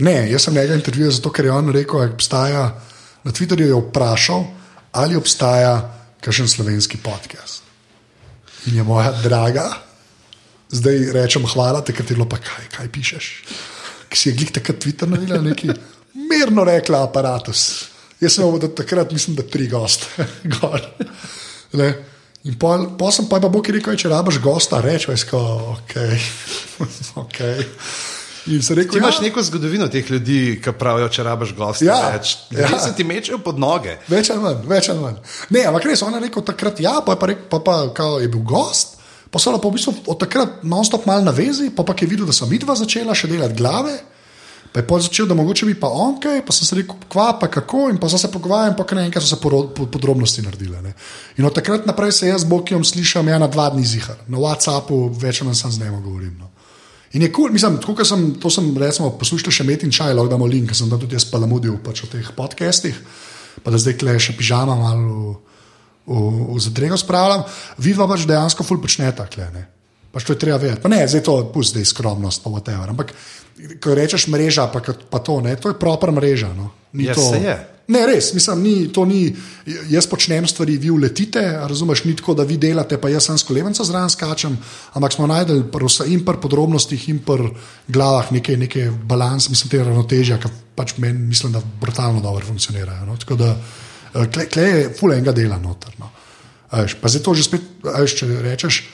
[0.00, 2.62] Ne, jaz sem njega intervjuval zato, ker je on rekel, da obstaja.
[3.24, 4.44] Na Twitterju je vprašal,
[4.92, 5.74] ali obstaja
[6.24, 7.62] kakšen slovenski podcast.
[8.66, 9.66] In je moja draga,
[10.72, 13.28] zdaj rečem hvala, te katero pa kaj, kaj pišeš.
[14.08, 15.68] Ki si je glih takrat Twitter naredila, neki
[16.14, 17.66] mirno rekla aparatus.
[18.20, 20.08] Jaz sem imel takrat, mislim, da tri goste.
[21.72, 21.92] Ne.
[22.48, 25.92] In pol, pol sem pa, pa Bog rekel, če rabaš gosta, rečeš, ok.
[27.26, 27.60] okay.
[28.48, 29.26] In sem rekel, ti imaš ja.
[29.26, 32.38] neko zgodovino teh ljudi, ki pravijo, če rabaš gosta Ja, več.
[32.48, 32.64] ja.
[32.64, 33.98] Ljudje se ti mečejo pod noge.
[34.08, 35.18] Več ali manj, več ali manj.
[35.52, 38.16] Ne, ampak res, on je rekel takrat, ja, pa je, pa rekel, pa, pa kao,
[38.22, 38.96] je bil gost.
[39.30, 42.26] Pa so pa v bistvu od takrat non-stop mal na vezi, pa, pa je videl,
[42.26, 44.00] da sem vidva začela še delati glave.
[44.70, 47.32] Pa je pol začel, da mogoče bi pa on kaj, pa sem se rekel, kva,
[47.40, 50.44] pa kako, in pa so se pogovarjali, pa kar naenkrat so se poro- po- podrobnosti
[50.46, 50.82] naredile.
[50.82, 50.92] Ne.
[51.38, 54.22] In od takrat naprej se jaz z Bokijem slišam, ja, na dva dni zihar.
[54.30, 56.36] Na WhatsAppu več ali manj sam z njim govorim.
[56.38, 56.50] No.
[57.12, 59.90] In je kul, cool, mislim, tako kot sem, to sem recimo poslušal še met in
[59.90, 62.94] čaj, lahko damo link, ker sem tam tudi jaz palamudil pač o teh podcastih,
[63.64, 65.34] pa da zdaj kle še pižama malo
[66.06, 66.20] v, v,
[66.54, 67.42] v zadrego spravljam.
[67.82, 69.66] Vidva pač dejansko ful počneta kle, ne.
[70.10, 70.82] Pač to je treba vedeti.
[70.82, 72.90] Pa ne, zdaj to pusti, zdaj skromnost, pa whatever.
[72.90, 73.12] Ampak,
[73.82, 76.50] ko rečeš mreža, pa, pa to, ne, to je proper mreža.
[76.56, 76.70] No.
[76.92, 77.54] Ni Ja, to, je.
[77.90, 79.32] Ne, res, mislim, ni, to ni,
[79.90, 83.46] jaz počnem stvari, vi uletite, razumeš, ni tako, da vi delate, pa jaz sem s
[83.46, 84.54] kolevenca zraven skačem,
[84.94, 87.50] ampak smo najdel pr vsa- in pri podrobnostih, in pri
[87.90, 93.08] glavah neke, neke balans, mislim, te ravnotežja, ki pač meni mislim, da brutalno dobro funkcionirajo.
[93.10, 93.18] No?
[93.18, 95.90] Tako da eh, kle, kle je ful enega dela noter.
[95.98, 96.12] No?
[96.70, 98.84] A Veš, pa zdaj to že spet, a veš, če rečeš,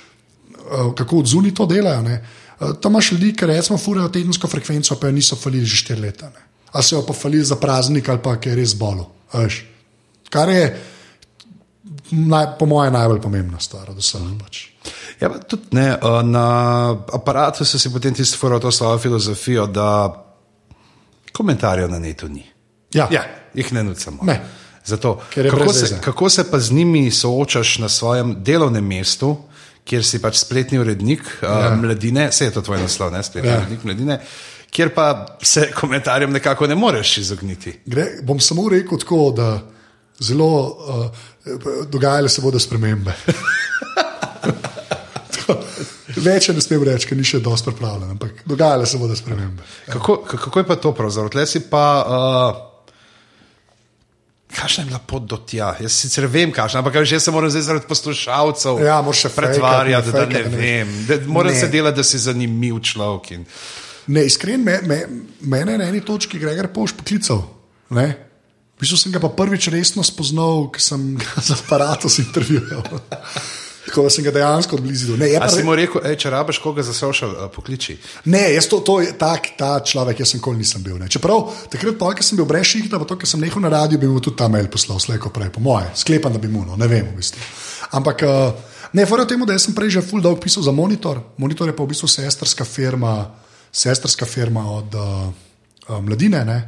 [0.97, 2.03] kako odzuni to delajo.
[2.03, 2.25] ne.
[2.61, 6.01] Eh, Tam imaš ljudi, ki recimo furajo tedensko frekvenco, pa jo niso falili že štiri
[6.01, 6.27] leta.
[6.27, 6.43] Ne.
[6.73, 9.11] Ali so jo pa falili za praznik, ali pa je res bolo.
[9.33, 9.64] a veš.
[10.31, 10.83] Kar je,
[12.11, 14.21] naj, po mojem, najbolj pomembna stvar od vseh.
[14.43, 14.67] Pač.
[15.21, 16.47] Ja, tudi ne, eh, na
[17.12, 20.23] aparatu so si potem tisti fural to svojo filozofijo, da
[21.33, 22.47] komentarjev na netu ni.
[22.95, 23.09] Ja.
[23.11, 24.23] Ja, jih ne nucamo.
[24.23, 24.41] Ne.
[24.85, 29.37] Zato, kako, se, kako se pa z njimi soočaš na svojem delovnem mestu,
[29.87, 31.70] kjer si pač spletni urednik ja.
[31.70, 33.61] uh, mladine, vse je to tvoj naslov, ne spletni ja.
[33.62, 34.18] Urednik mladine,
[34.74, 35.07] kjer pa
[35.43, 37.78] se komentarjem nekako ne moreš izogniti.
[37.87, 39.49] Gre, bom samo rekel tako, da
[40.18, 41.07] zelo uh,
[41.93, 43.14] dogajale se bodo spremembe.
[46.16, 49.62] Več ne smem reči, ker ni še dosti pripravljen, ampak dogajale se bodo spremembe.
[49.93, 51.30] Kako, ka- kako je pa to pravzaprav?
[51.34, 51.84] Tle si pa.
[52.03, 52.76] Uh,
[54.55, 55.75] Kakšna je bila pot do tja?
[55.81, 59.03] Jaz sicer vem, kakšna, ampak že se moram zdaj zaradi poslušalcev Ja,
[59.37, 61.07] pretvarjati, da ne fejkati, ne vem.
[61.07, 61.61] Da, moram Ne.
[61.61, 63.31] se delati, da si zanimiv človek.
[63.31, 63.45] In...
[64.07, 65.03] Ne, iskren, me, me,
[65.41, 67.43] mene je na eni točki Gregor Poš poklical.
[67.91, 68.07] Ne?
[68.77, 73.01] V bistvu sem ga pa prvič resno spoznal, ker sem ga z aparatom intervjuval.
[73.87, 75.16] Tako da sem ga dejansko odblizu.
[75.16, 77.95] Ne, pa si mu rekel, ej, če rabiš koga za social, uh, pokliči.
[78.32, 80.97] Ne, jaz to, to je tak, ta človek, jaz sem kol nisem bil.
[80.99, 81.07] Ne.
[81.12, 84.03] Čeprav takrat, pa, ko sem bil brez šihta, pa to, ker sem nehal na radiju,
[84.03, 85.87] bi mu tudi ta mail poslal, slejko prej, po moje.
[86.03, 87.47] Sklepam, da bi mu, no, ne vem v bistvu.
[87.95, 91.22] Ampak, uh, ne, fora temu, da sem prej že full dolg pisal za monitor.
[91.39, 93.20] Monitor je pa v bistvu sestrska firma,
[93.70, 95.28] sestrska firma od uh,
[95.87, 96.43] uh, mladine.
[96.43, 96.61] Ne.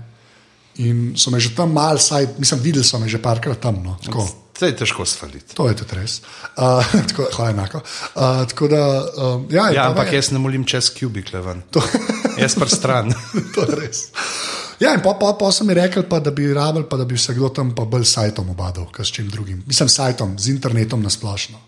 [0.86, 3.82] In so me že tam mal, saj, mislim, videli so me že parkrat tam.
[3.82, 4.47] No, tako.
[4.58, 5.54] To je težko svaliti.
[5.54, 6.18] To je tudi res.
[6.56, 7.78] Uh, tako, hvala, enako.
[8.14, 8.82] Uh, tako da,
[9.16, 11.62] um, ja, Ja, pa ampak me- jaz ne molim čez kubik levan.
[11.70, 11.82] To,
[12.42, 13.14] Jaz pa stran.
[13.54, 14.02] to je res.
[14.80, 17.18] Ja, in pa, pa, pa so mi rekli, pa, da bi rabil, pa da bi
[17.18, 19.62] se kdo tam pa bolj sajtom obadal, kot s čim drugim.
[19.66, 21.58] Mislim, s sajtom, z internetom na splošno.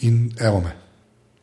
[0.00, 0.72] In evo me.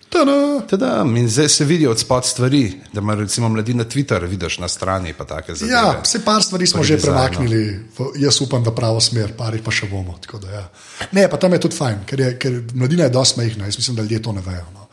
[0.10, 0.62] Tada.
[0.68, 4.68] Teda, in zdaj se vidijo od spod stvari, da ima recimo mladina Twitter, vidiš na
[4.68, 5.14] strani.
[5.14, 5.78] pa take zadeve.
[5.78, 7.16] Ja, vse par stvari smo že dizajnu.
[7.16, 10.18] premaknili, v, jaz upam, v pravo smer, par jih pa še bomo.
[10.42, 10.66] Da, ja.
[11.12, 13.96] Ne, pa tam je tudi fajn, ker, je, ker mladina je dosti majhna, jaz mislim,
[13.96, 14.66] da ljudje to ne vejo.
[14.74, 14.89] No.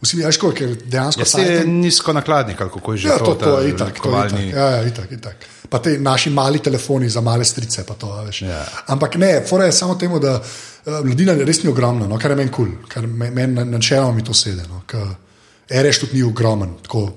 [0.00, 3.18] Vsi veš, kako, ker dejansko Ja, se je sajte- nizko nakladnik, kako je že Ja,
[3.18, 4.56] to, ta to je itak, to je kovalni- itak.
[4.56, 5.36] Ja, ja, itak, itak.
[5.68, 7.84] Pa te naši mali telefoni za male strice.
[7.86, 8.42] pa To, veš.
[8.42, 8.64] Ja.
[8.86, 12.36] Ampak ne, fora je samo temu, da uh, mladina res ni ogromna, no, kar je
[12.36, 14.62] meni kul, cool, meni men, na- načeloma mi to sede.
[14.68, 14.82] No,
[15.70, 17.12] Ereš tudi ni ogromen, tako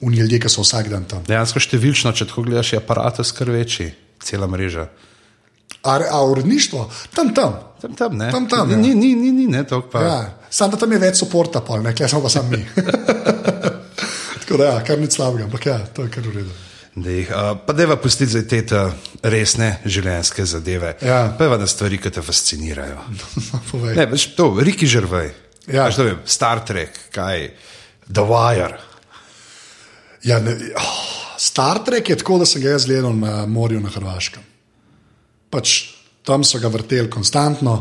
[0.00, 1.24] unijo ljudje, ki so vsak dan tam.
[1.24, 3.90] Dejansko številčno, če tako gledaš, je aparat skr večji,
[4.22, 4.88] cela mreža.
[5.82, 7.58] A, a uredništvo, tam tam.
[7.80, 8.30] Tam, tam, ne.
[8.34, 8.76] Tam, tam, ja.
[8.76, 10.02] ni, ni, ni, ni, ne, to pa.
[10.02, 10.18] Ja,
[10.50, 12.64] Sam da tam je več podporta, pol, ne, klej smo pa sami mi.
[14.42, 16.56] Tako da, ja, kar ni slabega, ampak ja, to je kar v redu.
[16.98, 18.88] Dej, uh, pa deva pustiti za te ta
[19.22, 20.96] resne življenjske zadeve.
[21.04, 21.20] Ja.
[21.38, 22.98] Peva na stvari, ki te fascinirajo.
[23.98, 25.30] Ne, veš, to, Riki Žrvej.
[25.68, 25.86] Ja.
[25.86, 27.50] Veš, je Star Trek, kaj,
[28.08, 28.80] The Wire.
[30.26, 30.98] Ja, ne, oh,
[31.38, 34.42] Star Trek je tako, da sem ga jaz gledal na morju na Hrvaškem.
[35.52, 35.97] Pač
[36.28, 37.78] tam so ga vrteli konstantno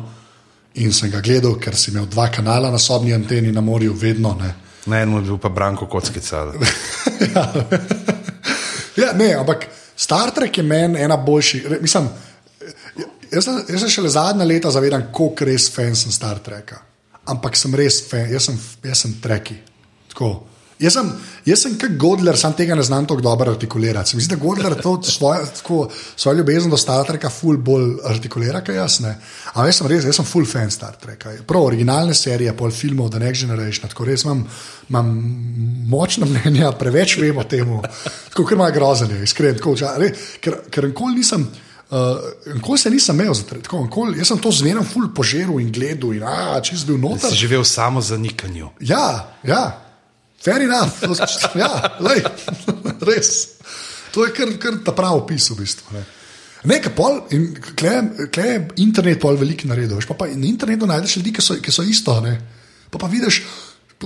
[0.80, 4.36] in sem ga gledal, ker sem imel dva kanala na sobni anteni na morju, vedno.
[4.40, 4.54] Ne.
[4.88, 6.46] Na enem je bil pa Branko Kockica.
[8.98, 11.68] Ja, ne, ampak Star Trek je meni ena boljših.
[11.82, 12.08] Mislim,
[13.32, 16.80] jaz, sem- jaz se šele zadnja leta zavedam, koliko res fan sem Star Treka.
[17.30, 19.60] Ampak sem res fan, jaz sem, jaz sem treki.
[20.10, 20.32] Tako.
[20.80, 21.08] Jaz sem,
[21.46, 24.10] jaz sem kot Godler, sam tega ne znam tako dobro artikulirati.
[24.10, 27.96] Se Mi zdi, da Godler to svojo, tako, svojo ljubezen do Star Treka ful bolj
[28.06, 29.00] artikulira, kot jaz.
[29.02, 29.16] Ne.
[29.54, 31.34] Ampak jaz sem res, jaz sem full fan Star Treka.
[31.50, 34.44] Prav originalne serije, pol filmov, The Next Generation, tako res imam,
[34.90, 35.10] imam
[35.90, 37.74] močna mnenja, preveč vem o tem,
[38.30, 39.58] tako ker ima grozenje, iskreno.
[39.58, 41.48] tako, re- Ker, ker nikoli nisem.
[41.88, 42.20] Uh,
[42.54, 46.24] nikoli se nisem imel tako, nikoli- jaz sem to zmerno ful požeral in gledal, in
[46.24, 47.30] a, čez bil noter.
[47.32, 48.70] Si živel samo za nikanju.
[48.80, 49.87] Ja, ja,
[50.44, 51.04] fair enough.
[51.56, 52.24] Ja, lej,
[53.08, 53.58] res.
[54.16, 55.96] To je kar, kar ta pravi opis v bistvu.
[55.96, 56.04] Ne.
[56.68, 57.94] Nekaj pol, in kle
[58.34, 60.02] kle je internet pol veliko naredil.
[60.10, 62.18] Pa, pa na internetu najdeš ljudi, ki so, ki so isto.
[62.26, 62.34] Ne.
[62.90, 63.44] Pa, pa vidiš,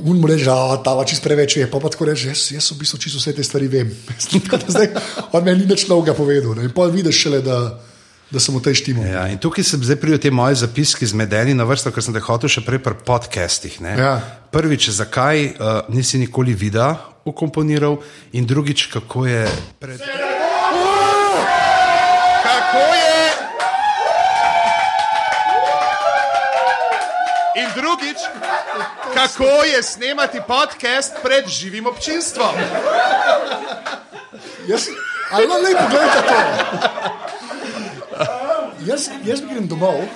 [0.02, 1.70] un mu reče, da ta čist preveč je.
[1.72, 3.94] Pa, pa tako reče, jaz, jaz v bistvu čisto vse te stvari vem.
[4.74, 4.92] Zdaj,
[5.32, 6.58] od meni ni nič novega povedal.
[6.60, 6.68] Ne.
[6.68, 7.62] In pol vidiš šele, da,
[8.32, 9.04] da sem v tej štimu.
[9.04, 12.24] Ja, in tukaj se zdaj prijo te moje zapiski zmedeni na vrsto, ker sem te
[12.24, 13.82] hotel še prej pri podcastih.
[13.84, 13.96] ne.
[14.00, 14.24] Ja.
[14.52, 15.54] Prvič, zakaj uh,
[15.92, 16.96] nisi nikoli videa
[17.28, 18.02] ukomponiral,
[18.34, 19.46] in drugič, kako je
[19.80, 20.00] pred.
[22.42, 23.20] Kako je?
[27.62, 28.20] In drugič,
[29.14, 32.56] kako je snemati podcast pred živim občinstvom?
[34.68, 34.88] Jaz,
[35.32, 36.38] ali no, lepo, gledajte to.
[38.86, 40.02] Jaz, jaz grem domov.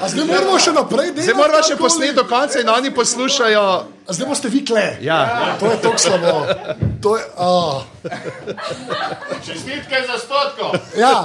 [0.00, 1.26] A zdaj moramo še naprej delati.
[1.26, 3.64] Zdaj moramo še posneti do konca in oni poslušajo.
[4.08, 4.84] A zdaj boste vi kle.
[5.04, 5.56] Ja.
[5.60, 6.32] To je tako slabo.
[7.04, 7.82] To je, oh.
[9.44, 10.72] Čestitke za stotko.
[10.96, 11.24] ja.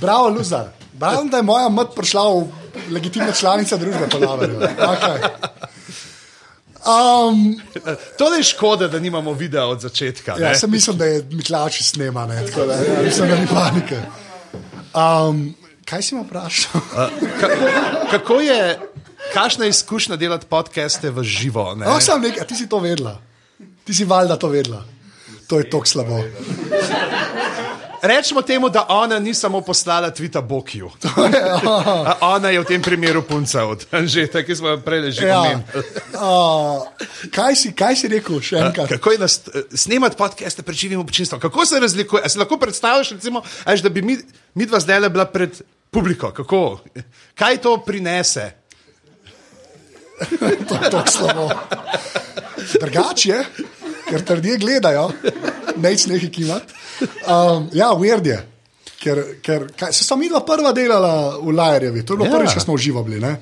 [0.00, 0.70] Bravo, Luzar.
[0.92, 2.46] Bravo, da je moja mat prišla v
[2.94, 4.08] legitimne članice družbe.
[4.12, 5.18] Okay.
[6.86, 7.60] Um,
[8.18, 10.36] To je škoda, da nimamo videa od začetka.
[10.38, 10.54] ja, ne?
[10.54, 13.98] sem mislil, da je Miklač snema, ne, tako da ja, mislim, da ni panike.
[14.94, 16.80] Um, kaj si me vprašal?
[17.40, 17.48] Ka,
[18.10, 18.78] kako je,
[19.34, 21.74] kakšna je izkušnja delati podcaste v živo?
[21.74, 21.86] Ne?
[21.86, 23.18] No, sem nekaj, a ti si to vedela.
[23.84, 24.84] Ti si valjda to vedela.
[25.46, 26.22] To je tako slabo.
[28.06, 30.90] Rečemo temu, da ona ni samo poslala tvita Bokiju.
[32.36, 35.40] Ona je v tem primeru punca od Anžeta, ki smo jo prej že Ja.
[35.40, 35.62] omenili.
[36.14, 36.86] Uh,
[37.34, 38.88] kaj, si, kaj si rekel še enkrat?
[38.88, 39.40] Kako je nas,
[39.74, 41.40] snemati podcaste pred živim občinstvom?
[41.40, 42.22] Kako se razlikuje?
[42.22, 44.14] A si lahko predstavljaš, recimo, a veš, da bi mi,
[44.54, 45.58] mi dva zdaj bila pred
[45.90, 46.30] publiko?
[46.30, 46.78] Kako?
[47.34, 48.52] Kaj to prinese?
[50.68, 51.50] To je tako slabo.
[52.80, 53.40] Drugače je,
[54.08, 55.10] ker te ljudje gledajo,
[55.76, 56.72] neč nekaj kimati.
[57.00, 58.38] Um, ja, weird je.
[59.02, 62.38] Ker, ker kaj, se mi dva prva delala v Lajerjevi, to je bilo Ja.
[62.38, 63.20] prvič, ko smo uživali.
[63.20, 63.36] Ne?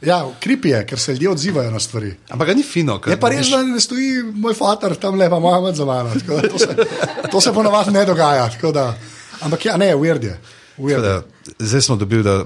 [0.00, 2.14] Ja, kripi je, ker se ljudje odzivajo na stvari.
[2.28, 3.00] Ampak ga ni fino.
[3.00, 6.10] ker Je pa res, da ne stoji moj fater tam lepa, moja mat za mano.
[6.50, 6.68] To se,
[7.30, 8.48] to se ponovadi ne dogaja.
[8.72, 8.94] Da,
[9.40, 10.38] ampak ja, ne, weird je.
[10.78, 11.08] Weird je.
[11.08, 11.22] Da,
[11.58, 12.44] zdaj smo dobili, da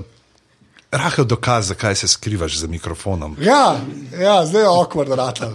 [0.91, 3.37] rahel dokaz, zakaj se skrivaš za mikrofonom.
[3.41, 3.77] Ja,
[4.21, 5.53] ja, zdaj je okvar, da ratal.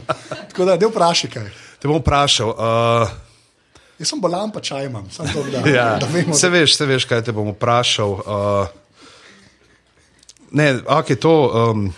[0.52, 1.50] Tako da, del vprašaj kaj.
[1.80, 2.50] Te bom vprašal.
[2.50, 3.10] Uh,
[4.00, 6.34] Jaz sem bolan, pa čaj imam, samo to, da, ja, da vemo.
[6.34, 8.14] se, veš, se veš, kaj te bom vprašal.
[8.20, 8.68] Uh,
[10.52, 11.34] ne, ok, to.
[11.72, 11.90] Um,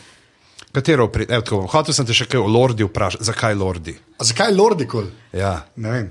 [0.72, 3.28] Katero pri, evo, tako, hotel sem te še kaj o Lordi vprašati.
[3.28, 3.92] Zakaj Lordi?
[4.18, 5.10] A zakaj Lordi kul?
[5.36, 5.58] Ja.
[5.84, 6.08] Ne vem,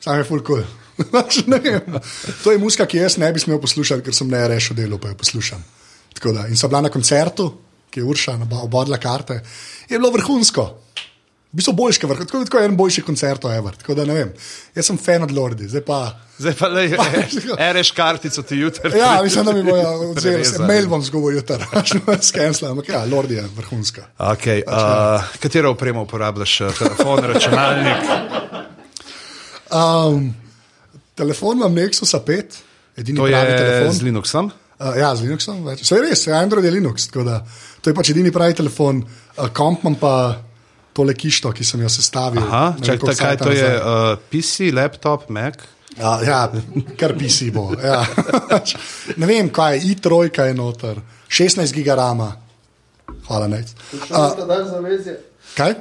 [0.00, 0.64] sam je full cool.
[1.52, 2.00] Ne vem.
[2.42, 5.12] to je muska, ki jaz ne bi smel poslušati, ker sem ne rešil delo, pa
[5.12, 5.60] jo poslušam.
[6.16, 7.52] Tako Da, in so bila na koncertu
[7.90, 9.42] ki je Urša obodla karte,
[9.88, 10.68] je bilo vrhunsko.
[11.48, 13.76] V bistvu boljši, vrh, tako, tako en boljši koncert, ever.
[13.76, 14.32] Tako da ne vem.
[14.76, 15.98] Jaz sem fan od Lordi, zdaj pa.
[16.38, 16.82] Zdaj pa le,
[17.76, 18.92] reš kartico ti jutri.
[18.98, 21.64] Ja, mislim, da mi bojo odzeli, se mail bom zgovoril, jutri,
[22.20, 24.04] skensla, ampak ja, Lordi je vrhunska.
[24.18, 26.60] Okay, uh, katero opremo uporabljaš?
[26.60, 28.04] uh, Telefon, računalnik?
[29.72, 30.34] Um,
[31.14, 32.44] telefon imam Nexus 5,
[32.96, 33.92] edini To pravi je telefon.
[33.92, 34.50] z Linuxom.
[34.78, 35.64] Uh, ja, z Linuxom.
[35.64, 35.80] več.
[35.82, 37.08] Vse je res, ja, Android je Linux.
[37.08, 37.40] tako Da,
[37.80, 39.00] to je pač edini pravi telefon.
[39.36, 40.14] Uh, komp imam pa
[40.98, 42.42] tole kišto, ki sem jo sestavil.
[42.42, 43.62] Aha, ne čak, koliko kaj to je?
[43.62, 44.12] nazaj.
[44.12, 45.62] Uh, PC, laptop, Mac?
[45.98, 46.40] Ja, ja,
[46.98, 47.70] kar PC bo.
[47.82, 48.02] Ja.
[49.20, 52.32] ne vem, kaj je, i3 je noter, 16 gigarama.
[53.26, 53.48] Hvala,
[54.46, 55.18] daš zavezje?
[55.56, 55.74] Kaj?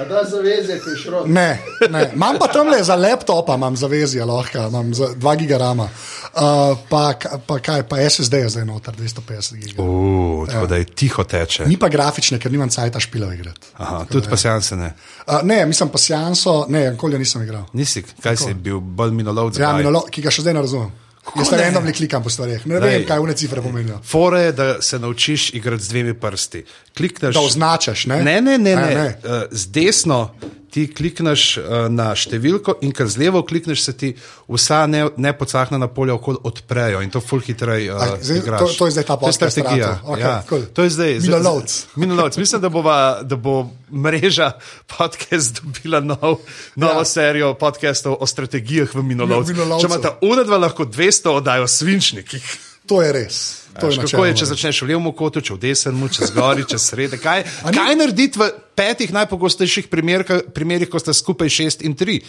[0.00, 1.24] A daš zavezje, ki je šlo?
[1.26, 1.58] Ne,
[1.90, 2.10] ne.
[2.14, 5.88] Imam pa tam le za laptopa, imam zavezje, lahko, imam za 2 gigarama.
[6.32, 7.12] Uh, pa,
[7.46, 9.90] pa kaj, pa SSD je zdaj noter, 250 gigarama.
[9.90, 11.66] Uh, tako da je tiho teče.
[11.66, 13.60] Ni pa grafične, ker nimam cajta špila igrati.
[13.76, 14.94] Aha, tudi pa seanse ne.
[15.26, 17.64] Uh, ne, mislim pa sjanso, ne, nikoli nisem igral.
[17.72, 19.58] Nisi, kaj si bil, bolj minolovc?
[19.58, 19.82] Ja, zakaj?
[19.82, 21.01] minolo, ki ga še zdaj ne razumem.
[21.36, 21.70] Jaz ne?
[21.70, 22.64] ne vem, klikam po stvareh.
[22.66, 22.90] Ne Daj.
[22.90, 24.00] vem, kaj une cifre pomenijo.
[24.04, 26.64] Fora je, da se naučiš igrati z dvemi prsti.
[26.96, 28.22] Klikneš, Da označaš, ne?
[28.22, 28.72] Ne, ne, ne.
[28.74, 28.94] A, ne.
[28.94, 29.06] ne.
[29.24, 30.34] Uh, z desno
[30.72, 34.08] ti klikneš uh, na številko, in ker z levo klikneš, se ti
[34.48, 39.04] vsa ne, nepocahna polja odprejo in to ful hitreje uh, zdaj- to- to je zdaj
[39.04, 39.90] ta podcast strategija.
[39.92, 40.10] ratov.
[40.10, 40.42] Okej, ja.
[40.48, 40.64] cool.
[40.72, 41.12] To je zdaj.
[41.20, 41.70] Minolovc.
[41.94, 42.34] Minolovc.
[42.36, 43.54] Mislim, da, bova, da bo
[43.92, 44.56] mreža
[44.88, 46.40] podcast dobila nov,
[46.74, 46.98] novo Ja.
[46.98, 47.04] ja.
[47.04, 49.52] serijo podcastov o strategijah v Minolovcu.
[49.52, 49.80] Minolovcu.
[49.80, 52.71] Če imata unedva lahko 200 oddajo svinčnikih.
[52.90, 53.36] To je res.
[53.80, 56.64] To Veš, je kako je, če začneš v levem kotu, če v desnem, če zgori,
[56.68, 57.18] če sredi.
[57.22, 57.44] Kaj,
[57.78, 62.20] kaj narediti v petih najpogostejših primerih, ko sta skupaj šest in tri?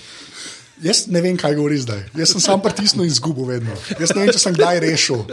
[0.84, 2.06] Jaz ne vem, kaj govori zdaj.
[2.18, 3.76] Jaz sem sam pritisnil in izgubil vedno.
[3.99, 5.26] Jaz ne vem, če sem kdaj rešil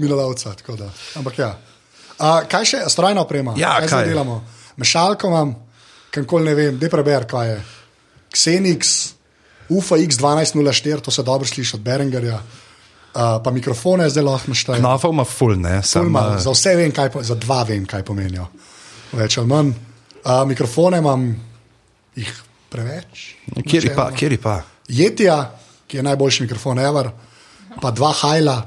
[0.00, 0.54] Milovalca.
[0.78, 0.90] da.
[1.18, 1.50] Ampak ja.
[2.16, 3.54] A, kaj še, strojna oprema?
[3.60, 4.08] Ja, kaj, kaj?
[4.08, 4.40] delamo?
[4.80, 5.52] Mešalko imam,
[6.14, 7.58] kankoli ne vem, de preber, kaj je.
[8.32, 8.94] Xenix,
[9.68, 12.40] UFA X1204, to se dobro sliši od Berengerja.
[13.16, 14.82] Uh, pa mikrofone zdaj lahko naštejem.
[14.82, 15.78] Knofov ima full, ne?
[15.80, 18.44] Ful Sam, imam, eh, za vse vem, kaj, po- za dva vem, kaj pomenijo.
[19.16, 19.70] Več ali manj.
[20.20, 21.24] Uh, mikrofone imam
[22.16, 22.34] jih
[22.68, 23.36] preveč.
[23.64, 24.16] Kjeri pa, načeloma.
[24.16, 24.58] kjeri pa?
[24.88, 25.38] Jetija,
[25.86, 27.10] ki je najboljši mikrofon ever,
[27.80, 28.58] pa dva Hajla,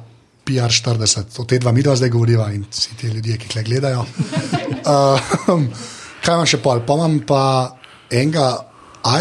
[0.50, 4.02] PR40, o te dva midva zdaj govoriva in vsi ti ljudje, ki tle gledajo.
[4.02, 5.30] Uh,
[6.26, 6.82] kaj imam še pol?
[6.88, 7.44] Pa imam pa
[8.10, 8.50] enega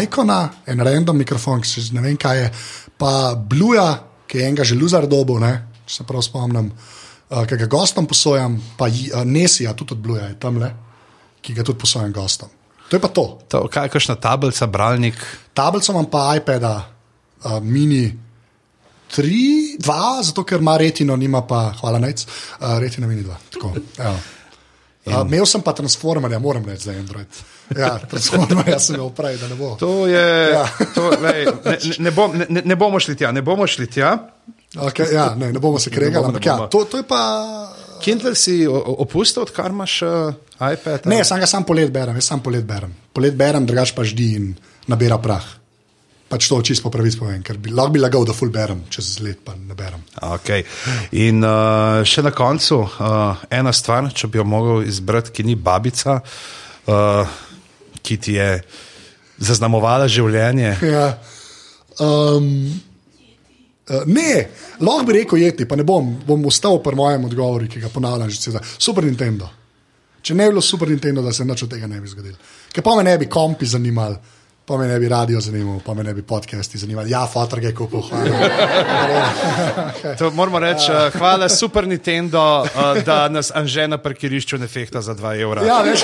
[0.01, 2.51] ikona, en random mikrofon, ki se ne vem kaj je,
[2.97, 5.53] pa Bluja, ki je enega že luzar dobo, ne,
[5.89, 10.29] če se prav spomnim, uh, ki ga gostom posojam, pa uh, Nesija, tudi od Bluja
[10.29, 10.69] je tam le,
[11.41, 12.53] ki ga tudi posojam gostom.
[12.89, 13.25] To je pa to.
[13.49, 15.17] To, kaj je kakšna tablica, bralnik?
[15.53, 16.73] Tablico imam pa iPada,
[17.43, 18.07] uh, mini
[19.09, 23.37] 3, 2, zato ker ima retino, nima pa, hvala nec, uh, retina mini 2.
[23.57, 23.73] Tako.
[23.97, 27.41] Uh, imel sem pa transformerja, moram reči za Android.
[27.77, 29.75] Ja, transformerja sem imel prej, da ne bo.
[29.79, 30.25] To je.
[30.53, 30.65] Ja.
[30.95, 34.15] To, lej, ne, ne, bom, ne, ne bomo šli tja, ne bomo šli tja.
[34.77, 37.21] Okay, ja, ne, ne bomo se kregali, ampak ja, to, to je pa.
[37.99, 41.07] Kindle si opustil, odkar imaš uh, iPad?
[41.09, 42.93] Ne, sam ga sam polet berem, jaz sam polet berem.
[43.13, 44.51] Polet berem, drugač pa ždi in
[44.87, 45.43] nabira prah.
[46.29, 49.17] Pač to čisto po pravici povem, ker bi, lahko bi lagal, da full berem, čez
[49.25, 50.03] let pa ne berem.
[50.37, 50.61] Okay.
[51.17, 55.57] In uh, še na koncu, uh, ena stvar, če bi jo mogel izbrati, ki ni
[55.57, 57.39] babica, uh,
[58.09, 58.49] ki ti je
[59.37, 60.73] zaznamovala življenje.
[60.89, 61.05] Ja.
[61.99, 62.49] Um,
[63.91, 64.47] uh, ne,
[64.79, 68.31] lahko bi rekel jeti, pa ne bom, bom ostal pri mojem odgovoru, ki ga ponavljam
[68.31, 68.63] že celo.
[68.77, 69.49] Super Nintendo.
[70.23, 72.39] Če ne bi bilo Super Nintendo, da se nič od tega ne bi zgodilo.
[72.73, 74.17] Ker pa me ne bi kompi zanimali,
[74.69, 77.09] pa me ne bi radio zanimal, pa me ne bi podcasti zanimali.
[77.09, 79.29] Ja, fotor je kupil, hvala.
[80.19, 85.01] To moramo reči, uh, hvala Super Nintendo, uh, da nas Anže na parkirišču ne fehta
[85.01, 85.65] za 2 evra.
[85.65, 86.03] Ja, veš,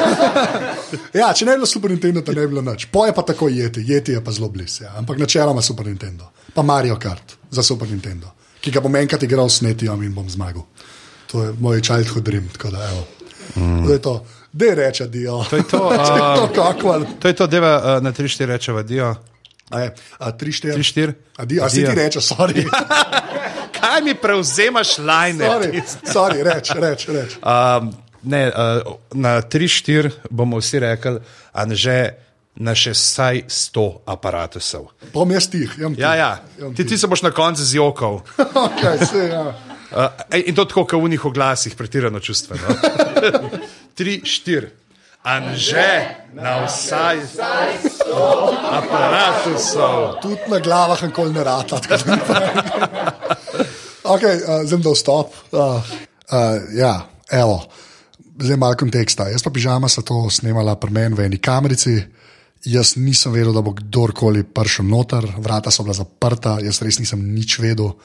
[1.22, 2.88] ja, če ne bi bilo Super Nintendo, to ne bi bilo nič.
[2.90, 4.84] Poje pa tako jeti, jeti je pa zelo blizu.
[4.84, 4.96] Ja.
[4.98, 6.32] Ampak načeloma Super Nintendo.
[6.54, 10.30] Pa Mario Kart za Super Nintendo, ki ga bom enkrat igral s Netijom in bom
[10.30, 10.66] zmagal.
[11.30, 12.50] To je moj childhood dream.
[12.58, 13.06] Tako da, evo.
[13.86, 14.26] To je to.
[14.56, 15.44] Dej reče, dio.
[15.44, 17.06] To je to, a- to kako ali.
[17.20, 19.16] To je to, deva uh, na 3-4 rečeva, dio.
[19.68, 19.88] A je,
[20.18, 20.74] a, tri, štiri.
[20.74, 21.14] 3-4.
[21.36, 22.64] A, di, a si ti reče, sorry.
[23.76, 25.46] Kaj mi prevzemaš lajne?
[25.46, 27.32] sorry, sorry reč, reč, reč.
[27.44, 27.90] Um,
[28.24, 28.82] ne, uh,
[29.12, 31.20] na 3-4 bomo vsi rekli,
[31.52, 32.14] Anže,
[32.56, 34.88] na še vsaj 100 aparatusov.
[35.12, 35.68] Pom jaz tih.
[35.76, 36.32] jem Ja, tih, ja.
[36.58, 36.88] jem Ti, tih.
[36.88, 38.22] ti se boš na koncu zjokal.
[38.38, 39.50] okay, se, ja.
[39.92, 40.08] Uh,
[40.40, 42.70] in to tako, kot v njih oglasih, pretirano čustveno.
[43.96, 44.68] Tri, štiri.
[45.24, 47.24] Anže, na vsaj
[48.78, 50.20] aparatusov.
[50.22, 51.80] Tudi na glavah nikoli ne rata.
[54.14, 55.34] okay, uh, zdaj da vstop.
[55.50, 55.80] Uh,
[56.30, 57.64] uh, ja, evo.
[58.36, 59.32] zdaj malo konteksta.
[59.32, 61.96] Jaz pa pižama sem to snemala pri meni v eni kamerici.
[62.68, 67.24] Jaz nisem vedel, da bo kdorkoli prišel noter, vrata so bila zaprta, jaz res nisem
[67.32, 67.96] nič vedel.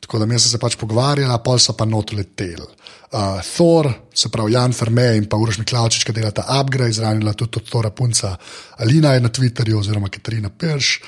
[0.00, 2.64] Tako da mi se pač pogovarjali, pol so pa not letel.
[3.08, 7.62] Uh, Thor, se pravi Jan Ferme in pa Uroš Miklaučič, ki delata upgrade, zranila tudi
[7.62, 8.36] od Tora punca
[8.84, 11.00] Alina je na Twitterju oziroma Katarina Pirš.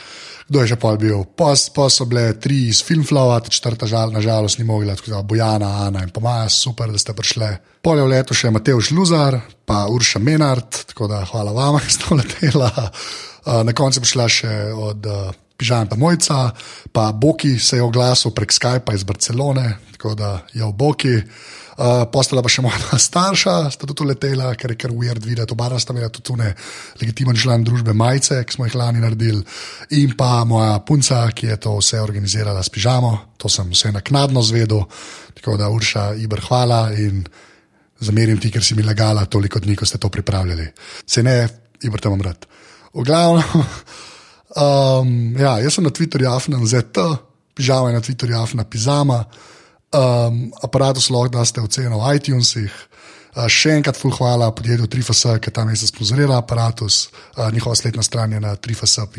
[0.50, 1.22] Kdo je že pol bil?
[1.38, 5.86] Pa pa so bile tri iz Filmflowa, četrta žal, nažalost ni mogla, tako da Bojana,
[5.86, 7.52] Ana in pa Maja, super, da ste prišli.
[7.82, 11.86] Pol je v letu še Mateuš Luzar, pa Urša Menard, tako da hvala vam, da
[11.86, 12.72] ste letela.
[13.46, 15.06] Uh, na koncu je prišla še od.
[15.06, 15.30] Uh,
[15.60, 16.50] Pižam pa mojca,
[16.92, 21.16] pa Boki se je oglasil prek Skypa iz Barcelone, tako da je v Boki.
[21.80, 25.68] Uh, postala pa še moja starša, sta tudi letela, ker je kar weird videti, oba
[25.80, 26.50] sta imela tudi tune
[27.00, 29.40] legitimen član družbe Majce, ki smo jih lani naredili,
[29.96, 34.42] in pa moja punca, ki je to vse organizirala s pižamo, to sem vse naknadno
[34.44, 34.84] zvedel,
[35.40, 37.24] tako da Urša, Ibr, hvala in
[38.00, 40.68] zamerim ti, ker si mi lagala toliko dni, ko ste to pripravljali.
[41.06, 41.48] Se ne,
[41.80, 42.44] Ibr, te bom rad.
[42.92, 43.64] V glavnem.
[44.50, 46.98] Um, ja, jaz sem na Twitterju afna ZT,
[47.54, 49.24] pižama je na Twitterju afna pizama,
[49.94, 52.72] um, aparatus lahko da ste oceno v iTunesih.
[53.30, 58.02] Uh, še enkrat ful hvala podjetju Trifas, ki tam je sponzorila aparatus, uh, njihova spletna
[58.02, 59.14] stran je na trifas.com.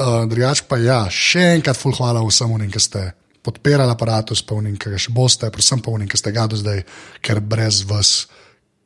[0.00, 3.08] Uh, drugač pa ja, še enkrat ful hvala vsem unim, ki ste
[3.42, 6.56] podpirali aparatus, pa unim, ki ga še boste, predvsem pa unim, ki ste ga do
[6.56, 6.84] zdaj,
[7.24, 8.28] ker brez vas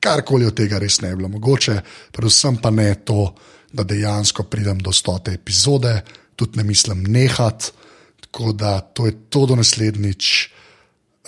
[0.00, 1.76] karkoli od tega res ne bi bilo mogoče,
[2.12, 3.34] predvsem pa ne to
[3.74, 6.00] da dejansko pridem do stote epizode,
[6.36, 7.72] tudi ne mislim nehati.
[8.20, 10.48] Tako da to je to do naslednjič,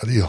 [0.03, 0.27] adijo.